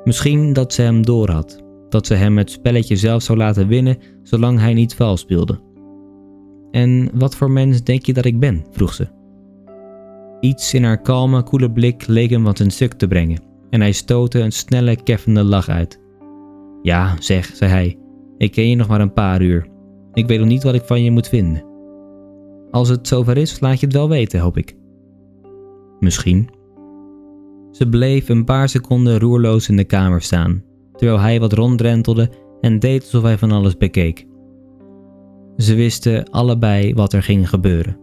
Misschien 0.05 0.53
dat 0.53 0.73
ze 0.73 0.83
hem 0.83 1.03
doorhad, 1.03 1.67
dat 1.89 2.07
ze 2.07 2.15
hem 2.15 2.39
het 2.39 2.51
spelletje 2.51 2.97
zelf 2.97 3.23
zou 3.23 3.39
laten 3.39 3.69
winnen 3.69 3.97
zolang 4.23 4.59
hij 4.59 4.75
niet 4.75 4.95
vals 4.95 5.21
speelde. 5.21 5.61
En 6.71 7.11
wat 7.15 7.37
voor 7.37 7.51
mens 7.51 7.83
denk 7.83 8.07
je 8.07 8.13
dat 8.13 8.25
ik 8.25 8.41
ben? 8.41 8.65
vroeg 8.71 8.95
ze. 8.95 9.09
Iets 10.41 10.75
in 10.75 10.85
haar 10.85 11.03
kalme, 11.03 11.43
koele 11.43 11.73
blik 11.73 12.07
leek 12.07 12.31
hem 12.31 12.45
wat 12.45 12.59
een 12.59 12.71
stuk 12.71 12.93
te 12.93 13.09
brengen, 13.09 13.43
en 13.71 13.81
hij 13.81 13.93
stootte 13.93 14.41
een 14.41 14.53
snelle, 14.53 15.03
keffende 15.03 15.45
lach 15.45 15.69
uit. 15.69 16.01
Ja, 16.83 17.17
zeg, 17.19 17.47
zei 17.47 17.71
hij, 17.71 17.99
ik 18.39 18.53
ken 18.53 18.69
je 18.69 18.77
nog 18.77 18.89
maar 18.89 19.01
een 19.01 19.13
paar 19.13 19.43
uur. 19.43 19.67
Ik 20.13 20.27
weet 20.27 20.39
nog 20.39 20.49
niet 20.49 20.63
wat 20.63 20.75
ik 20.75 20.83
van 20.85 21.03
je 21.03 21.11
moet 21.11 21.29
vinden. 21.29 21.65
Als 22.71 22.89
het 22.89 23.09
zover 23.09 23.37
is, 23.37 23.61
laat 23.61 23.81
je 23.81 23.87
het 23.87 23.95
wel 23.95 24.09
weten, 24.09 24.41
hoop 24.41 24.57
ik. 24.57 24.77
Misschien. 26.01 26.49
Ze 27.71 27.89
bleef 27.89 28.29
een 28.29 28.45
paar 28.45 28.69
seconden 28.69 29.19
roerloos 29.19 29.69
in 29.69 29.77
de 29.77 29.85
kamer 29.85 30.23
staan, 30.23 30.63
terwijl 30.99 31.21
hij 31.21 31.41
wat 31.41 31.53
ronddrentelde 31.53 32.31
en 32.61 32.79
deed 32.79 33.03
alsof 33.03 33.23
hij 33.23 33.39
van 33.39 33.53
alles 33.53 33.77
bekeek. 33.77 34.27
Ze 35.57 35.75
wisten 35.75 36.31
allebei 36.31 36.95
wat 36.95 37.13
er 37.13 37.23
ging 37.23 37.49
gebeuren, 37.49 37.99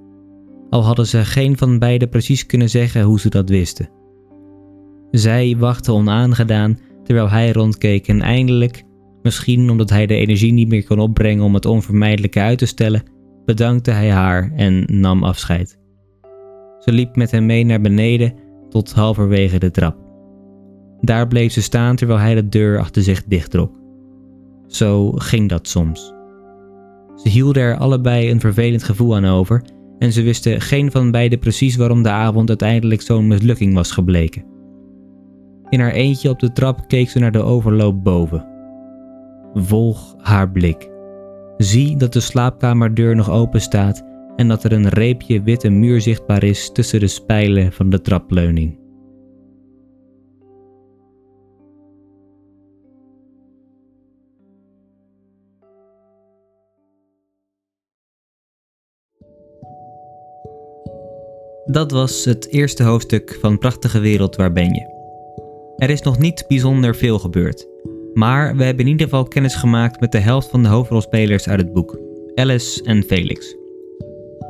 al 0.70 0.84
hadden 0.84 1.08
ze 1.08 1.26
geen 1.26 1.58
van 1.58 1.80
beiden 1.80 2.10
precies 2.10 2.46
kunnen 2.46 2.70
zeggen 2.70 3.04
hoe 3.04 3.20
ze 3.20 3.30
dat 3.30 3.50
wisten. 3.50 3.90
Zij 5.12 5.56
wachtte 5.58 5.92
onaangedaan 5.92 6.80
terwijl 7.04 7.30
hij 7.30 7.52
rondkeek 7.52 8.08
en 8.08 8.22
eindelijk, 8.22 8.84
misschien 9.22 9.70
omdat 9.70 9.90
hij 9.90 10.06
de 10.06 10.16
energie 10.16 10.54
niet 10.54 10.68
meer 10.68 10.86
kon 10.86 11.00
opbrengen 11.00 11.44
om 11.44 11.54
het 11.54 11.66
onvermijdelijke 11.66 12.40
uit 12.40 12.58
te 12.58 12.66
stellen, 12.66 13.04
bedankte 13.46 13.92
hij 13.92 14.12
haar 14.12 14.52
en 14.56 14.86
nam 14.88 15.24
afscheid. 15.24 15.80
Ze 16.80 16.92
liep 16.92 17.16
met 17.16 17.32
hem 17.32 17.46
mee 17.46 17.66
naar 17.66 17.82
beneden 17.82 18.34
tot 18.70 18.94
halverwege 18.94 19.60
de 19.60 19.72
trap. 19.72 20.05
Daar 21.06 21.28
bleef 21.28 21.52
ze 21.52 21.62
staan 21.62 21.96
terwijl 21.96 22.20
hij 22.20 22.36
de 22.36 22.50
deur 22.50 22.80
achter 22.80 23.02
zich 23.04 23.24
dichttrok. 23.24 23.80
Zo 24.68 25.12
ging 25.12 25.50
dat 25.50 25.68
soms. 25.68 26.14
Ze 27.16 27.30
hielden 27.30 27.64
er 27.64 27.78
allebei 27.78 28.32
een 28.32 28.40
vervelend 28.40 28.84
gevoel 28.84 29.16
aan 29.16 29.26
over 29.26 29.62
en 30.00 30.12
ze 30.12 30.22
wisten 30.22 30.62
geen 30.62 30.92
van 30.92 31.12
beiden 31.12 31.40
precies 31.40 31.76
waarom 31.76 32.04
de 32.04 32.10
avond 32.10 32.50
uiteindelijk 32.50 33.02
zo'n 33.02 33.28
mislukking 33.28 33.74
was 33.74 33.92
gebleken. 33.92 34.46
In 35.70 35.80
haar 35.80 35.92
eentje 35.92 36.30
op 36.30 36.40
de 36.40 36.52
trap 36.52 36.88
keek 36.88 37.10
ze 37.10 37.20
naar 37.20 37.32
de 37.32 37.42
overloop 37.42 38.04
boven. 38.04 38.48
Volg 39.54 40.16
haar 40.18 40.52
blik. 40.52 40.90
Zie 41.58 41.98
dat 41.98 42.14
de 42.14 42.20
slaapkamerdeur 42.20 43.16
nog 43.16 43.30
open 43.30 43.62
staat 43.62 44.04
en 44.36 44.48
dat 44.48 44.64
er 44.64 44.72
een 44.72 44.90
reepje 44.90 45.42
witte 45.42 45.70
muur 45.70 46.02
zichtbaar 46.02 46.44
is 46.44 46.72
tussen 46.72 47.00
de 47.00 47.08
spijlen 47.08 47.72
van 47.72 47.90
de 47.90 48.02
trapleuning. 48.02 48.85
Dat 61.66 61.92
was 61.92 62.26
het 62.26 62.48
eerste 62.50 62.84
hoofdstuk 62.84 63.38
van 63.42 63.58
Prachtige 63.58 64.00
Wereld, 64.00 64.36
waar 64.36 64.52
ben 64.52 64.74
je? 64.74 64.94
Er 65.78 65.90
is 65.90 66.02
nog 66.02 66.18
niet 66.18 66.46
bijzonder 66.48 66.96
veel 66.96 67.20
gebeurd, 67.20 67.68
maar 68.14 68.56
we 68.56 68.64
hebben 68.64 68.86
in 68.86 68.92
ieder 68.92 69.08
geval 69.08 69.24
kennis 69.24 69.56
gemaakt 69.56 70.00
met 70.00 70.12
de 70.12 70.20
helft 70.20 70.50
van 70.50 70.64
de 70.64 70.70
hoofdrolspelers 70.70 71.48
uit 71.48 71.60
het 71.60 71.74
boek, 71.74 72.00
Alice 72.36 72.84
en 72.84 73.04
Felix. 73.04 73.56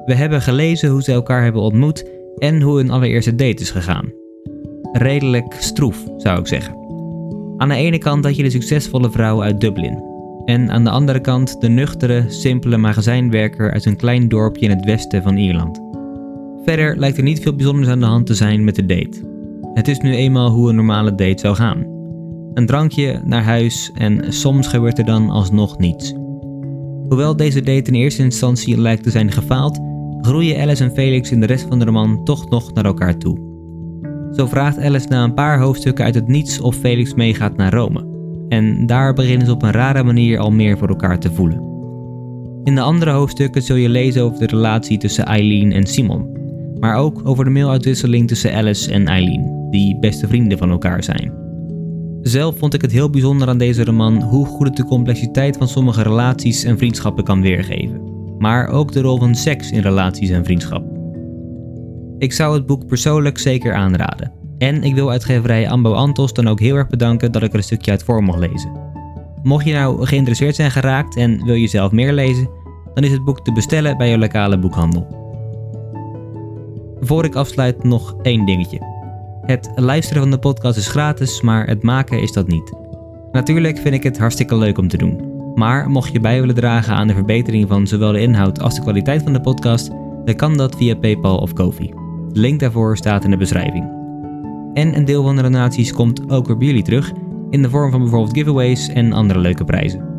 We 0.06 0.14
hebben 0.14 0.42
gelezen 0.42 0.90
hoe 0.90 1.04
ze 1.04 1.12
elkaar 1.12 1.44
hebben 1.44 1.62
ontmoet 1.62 2.10
en 2.38 2.62
hoe 2.62 2.78
hun 2.78 2.90
allereerste 2.90 3.36
date 3.36 3.62
is 3.62 3.72
gegaan. 3.72 4.14
Redelijk 4.92 5.56
stroef, 5.60 6.04
zou 6.18 6.40
ik 6.40 6.48
zeggen. 6.48 6.74
Aan 7.58 7.70
de 7.70 7.76
ene 7.76 7.98
kant 7.98 8.26
had 8.26 8.36
je 8.36 8.44
de 8.44 8.50
succesvolle 8.50 9.12
vrouw 9.12 9.44
uit 9.44 9.62
Dublin. 9.62 10.04
En 10.46 10.72
aan 10.72 10.84
de 10.84 10.90
andere 10.90 11.20
kant 11.20 11.62
de 11.62 11.70
nuchtere, 11.70 12.26
simpele 12.28 12.78
magazijnwerker 12.78 13.72
uit 13.72 13.86
een 13.86 13.98
klein 13.98 14.28
dorpje 14.28 14.66
in 14.66 14.76
het 14.76 14.86
westen 14.86 15.24
van 15.24 15.38
Ierland. 15.38 15.85
Verder 16.66 16.98
lijkt 16.98 17.18
er 17.18 17.24
niet 17.24 17.40
veel 17.40 17.56
bijzonders 17.56 17.88
aan 17.88 18.00
de 18.00 18.06
hand 18.06 18.26
te 18.26 18.34
zijn 18.34 18.64
met 18.64 18.76
de 18.76 18.86
date. 18.86 19.34
Het 19.74 19.88
is 19.88 20.00
nu 20.00 20.16
eenmaal 20.16 20.50
hoe 20.50 20.70
een 20.70 20.76
normale 20.76 21.16
date 21.16 21.40
zou 21.40 21.56
gaan. 21.56 21.86
Een 22.54 22.66
drankje 22.66 23.22
naar 23.26 23.44
huis 23.44 23.92
en 23.94 24.34
soms 24.34 24.68
gebeurt 24.68 24.98
er 24.98 25.06
dan 25.06 25.30
alsnog 25.30 25.78
niets. 25.78 26.14
Hoewel 27.08 27.36
deze 27.36 27.62
date 27.62 27.92
in 27.92 27.94
eerste 27.94 28.24
instantie 28.24 28.78
lijkt 28.78 29.04
te 29.04 29.10
zijn 29.10 29.32
gefaald, 29.32 29.80
groeien 30.22 30.62
Alice 30.62 30.84
en 30.84 30.92
Felix 30.92 31.32
in 31.32 31.40
de 31.40 31.46
rest 31.46 31.66
van 31.70 31.80
de 31.80 31.86
roman 31.86 32.24
toch 32.24 32.50
nog 32.50 32.74
naar 32.74 32.86
elkaar 32.86 33.18
toe. 33.18 33.54
Zo 34.32 34.46
vraagt 34.46 34.80
Alice 34.80 35.08
na 35.08 35.24
een 35.24 35.34
paar 35.34 35.60
hoofdstukken 35.60 36.06
uit 36.06 36.16
het 36.16 36.28
niets 36.28 36.60
of 36.62 36.76
Felix 36.76 37.14
meegaat 37.14 37.58
naar 37.58 37.74
Rome. 37.74 38.14
En 38.50 38.86
daar 38.86 39.14
beginnen 39.14 39.48
ze 39.48 39.54
op 39.54 39.64
een 39.64 39.72
rare 39.72 40.04
manier 40.04 40.40
al 40.40 40.52
meer 40.52 40.78
voor 40.78 40.88
elkaar 40.88 41.20
te 41.20 41.32
voelen. 41.32 41.74
In 42.64 42.76
de 42.76 42.82
andere 42.82 43.12
hoofdstukken 43.12 43.62
zul 43.62 43.76
je 43.76 43.90
lezen 43.90 44.24
over 44.24 44.40
de 44.40 44.46
relatie 44.46 44.98
tussen 44.98 45.26
Eileen 45.26 45.72
en 45.72 45.86
Simon, 45.86 46.35
maar 46.86 46.98
ook 46.98 47.22
over 47.24 47.44
de 47.44 47.50
mailuitwisseling 47.50 48.28
tussen 48.28 48.54
Alice 48.54 48.92
en 48.92 49.08
Eileen, 49.08 49.68
die 49.70 50.00
beste 50.00 50.28
vrienden 50.28 50.58
van 50.58 50.70
elkaar 50.70 51.04
zijn. 51.04 51.34
Zelf 52.22 52.58
vond 52.58 52.74
ik 52.74 52.82
het 52.82 52.92
heel 52.92 53.10
bijzonder 53.10 53.48
aan 53.48 53.58
deze 53.58 53.84
roman 53.84 54.22
hoe 54.22 54.46
goed 54.46 54.68
het 54.68 54.78
de 54.78 54.86
complexiteit 54.86 55.58
van 55.58 55.68
sommige 55.68 56.04
relaties 56.04 56.64
en 56.64 56.78
vriendschappen 56.78 57.24
kan 57.24 57.42
weergeven 57.42 58.14
maar 58.40 58.68
ook 58.68 58.92
de 58.92 59.02
rol 59.02 59.18
van 59.18 59.36
seks 59.36 59.72
in 59.72 59.82
relaties 59.82 60.30
en 60.30 60.44
vriendschap. 60.44 60.84
Ik 62.18 62.34
zou 62.34 62.54
het 62.54 62.66
boek 62.66 62.88
persoonlijk 62.88 63.38
zeker 63.38 63.74
aanraden. 63.74 64.32
En 64.58 64.84
ik 64.84 64.96
wil 64.96 65.10
uitgeverij 65.10 65.70
Ambo 65.70 65.94
Antos 65.94 66.34
dan 66.34 66.48
ook 66.48 66.60
heel 66.60 66.76
erg 66.76 66.88
bedanken 66.88 67.32
dat 67.32 67.44
ik 67.44 67.52
er 67.52 67.58
een 67.58 67.64
stukje 67.64 67.92
uit 67.92 68.04
voor 68.04 68.24
mocht 68.24 68.40
lezen. 68.40 68.72
Mocht 69.44 69.66
je 69.66 69.74
nou 69.74 70.06
geïnteresseerd 70.06 70.56
zijn 70.56 70.72
geraakt 70.72 71.16
en 71.16 71.46
wil 71.46 71.54
je 71.54 71.68
zelf 71.68 71.92
meer 71.92 72.14
lezen, 72.14 72.50
dan 72.94 73.04
is 73.04 73.12
het 73.12 73.26
boek 73.26 73.44
te 73.44 73.52
bestellen 73.52 73.98
bij 73.98 74.10
je 74.10 74.18
lokale 74.18 74.60
boekhandel. 74.60 75.25
Voor 77.06 77.26
ik 77.26 77.36
afsluit 77.36 77.84
nog 77.84 78.16
één 78.22 78.46
dingetje. 78.46 78.80
Het 79.42 79.72
luisteren 79.76 80.22
van 80.22 80.32
de 80.32 80.40
podcast 80.40 80.78
is 80.78 80.88
gratis, 80.88 81.42
maar 81.42 81.68
het 81.68 81.84
maken 81.84 82.22
is 82.22 82.32
dat 82.32 82.48
niet. 82.48 82.74
Natuurlijk 83.32 83.78
vind 83.78 83.96
ik 83.96 84.04
het 84.04 84.18
hartstikke 84.18 84.58
leuk 84.58 84.78
om 84.78 84.88
te 84.88 84.98
doen. 84.98 85.34
Maar 85.56 85.90
mocht 85.90 86.12
je 86.12 86.20
bij 86.20 86.40
willen 86.40 86.56
dragen 86.56 86.96
aan 86.96 87.08
de 87.08 87.14
verbetering 87.14 87.68
van 87.68 87.88
zowel 87.88 88.12
de 88.12 88.20
inhoud 88.20 88.62
als 88.62 88.76
de 88.76 88.82
kwaliteit 88.82 89.24
van 89.24 89.34
de 89.34 89.42
podcast, 89.42 89.90
dan 90.26 90.36
kan 90.36 90.58
dat 90.58 90.76
via 90.76 90.96
PayPal 90.96 91.38
of 91.38 91.54
Kofi. 91.54 91.94
De 92.32 92.40
link 92.40 92.60
daarvoor 92.60 92.98
staat 92.98 93.24
in 93.24 93.30
de 93.30 93.38
beschrijving. 93.38 93.90
En 94.74 94.96
een 94.96 95.06
deel 95.06 95.24
van 95.24 95.36
de 95.36 95.42
donaties 95.42 95.94
komt 95.94 96.30
ook 96.30 96.48
weer 96.48 96.58
bij 96.58 96.68
jullie 96.68 96.84
terug, 96.84 97.12
in 97.50 97.62
de 97.62 97.70
vorm 97.70 97.92
van 97.92 98.02
bijvoorbeeld 98.02 98.38
giveaways 98.38 98.88
en 98.88 99.14
andere 99.14 99.40
leuke 99.40 99.64
prijzen. 99.64 100.14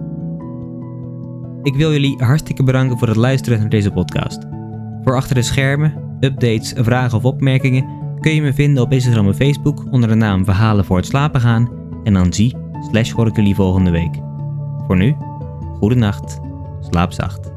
Ik 1.62 1.74
wil 1.74 1.92
jullie 1.92 2.24
hartstikke 2.24 2.62
bedanken 2.62 2.98
voor 2.98 3.08
het 3.08 3.16
luisteren 3.16 3.58
naar 3.58 3.68
deze 3.68 3.90
podcast. 3.90 4.46
Voor 5.02 5.16
achter 5.16 5.34
de 5.34 5.42
schermen, 5.42 6.05
updates, 6.20 6.72
vragen 6.76 7.18
of 7.18 7.24
opmerkingen 7.24 7.84
kun 8.20 8.34
je 8.34 8.42
me 8.42 8.52
vinden 8.52 8.82
op 8.82 8.92
Instagram 8.92 9.26
en 9.26 9.34
Facebook 9.34 9.84
onder 9.90 10.08
de 10.08 10.14
naam 10.14 10.44
Verhalen 10.44 10.84
voor 10.84 10.96
het 10.96 11.06
slapen 11.06 11.40
gaan 11.40 11.70
en 12.04 12.12
dan 12.12 12.32
zie 12.32 12.56
slash 12.90 13.10
hoor 13.10 13.26
ik 13.26 13.36
volgende 13.54 13.90
week. 13.90 14.14
Voor 14.86 14.96
nu, 14.96 15.16
goede 15.78 15.94
nacht, 15.94 16.40
slaap 16.80 17.12
zacht. 17.12 17.55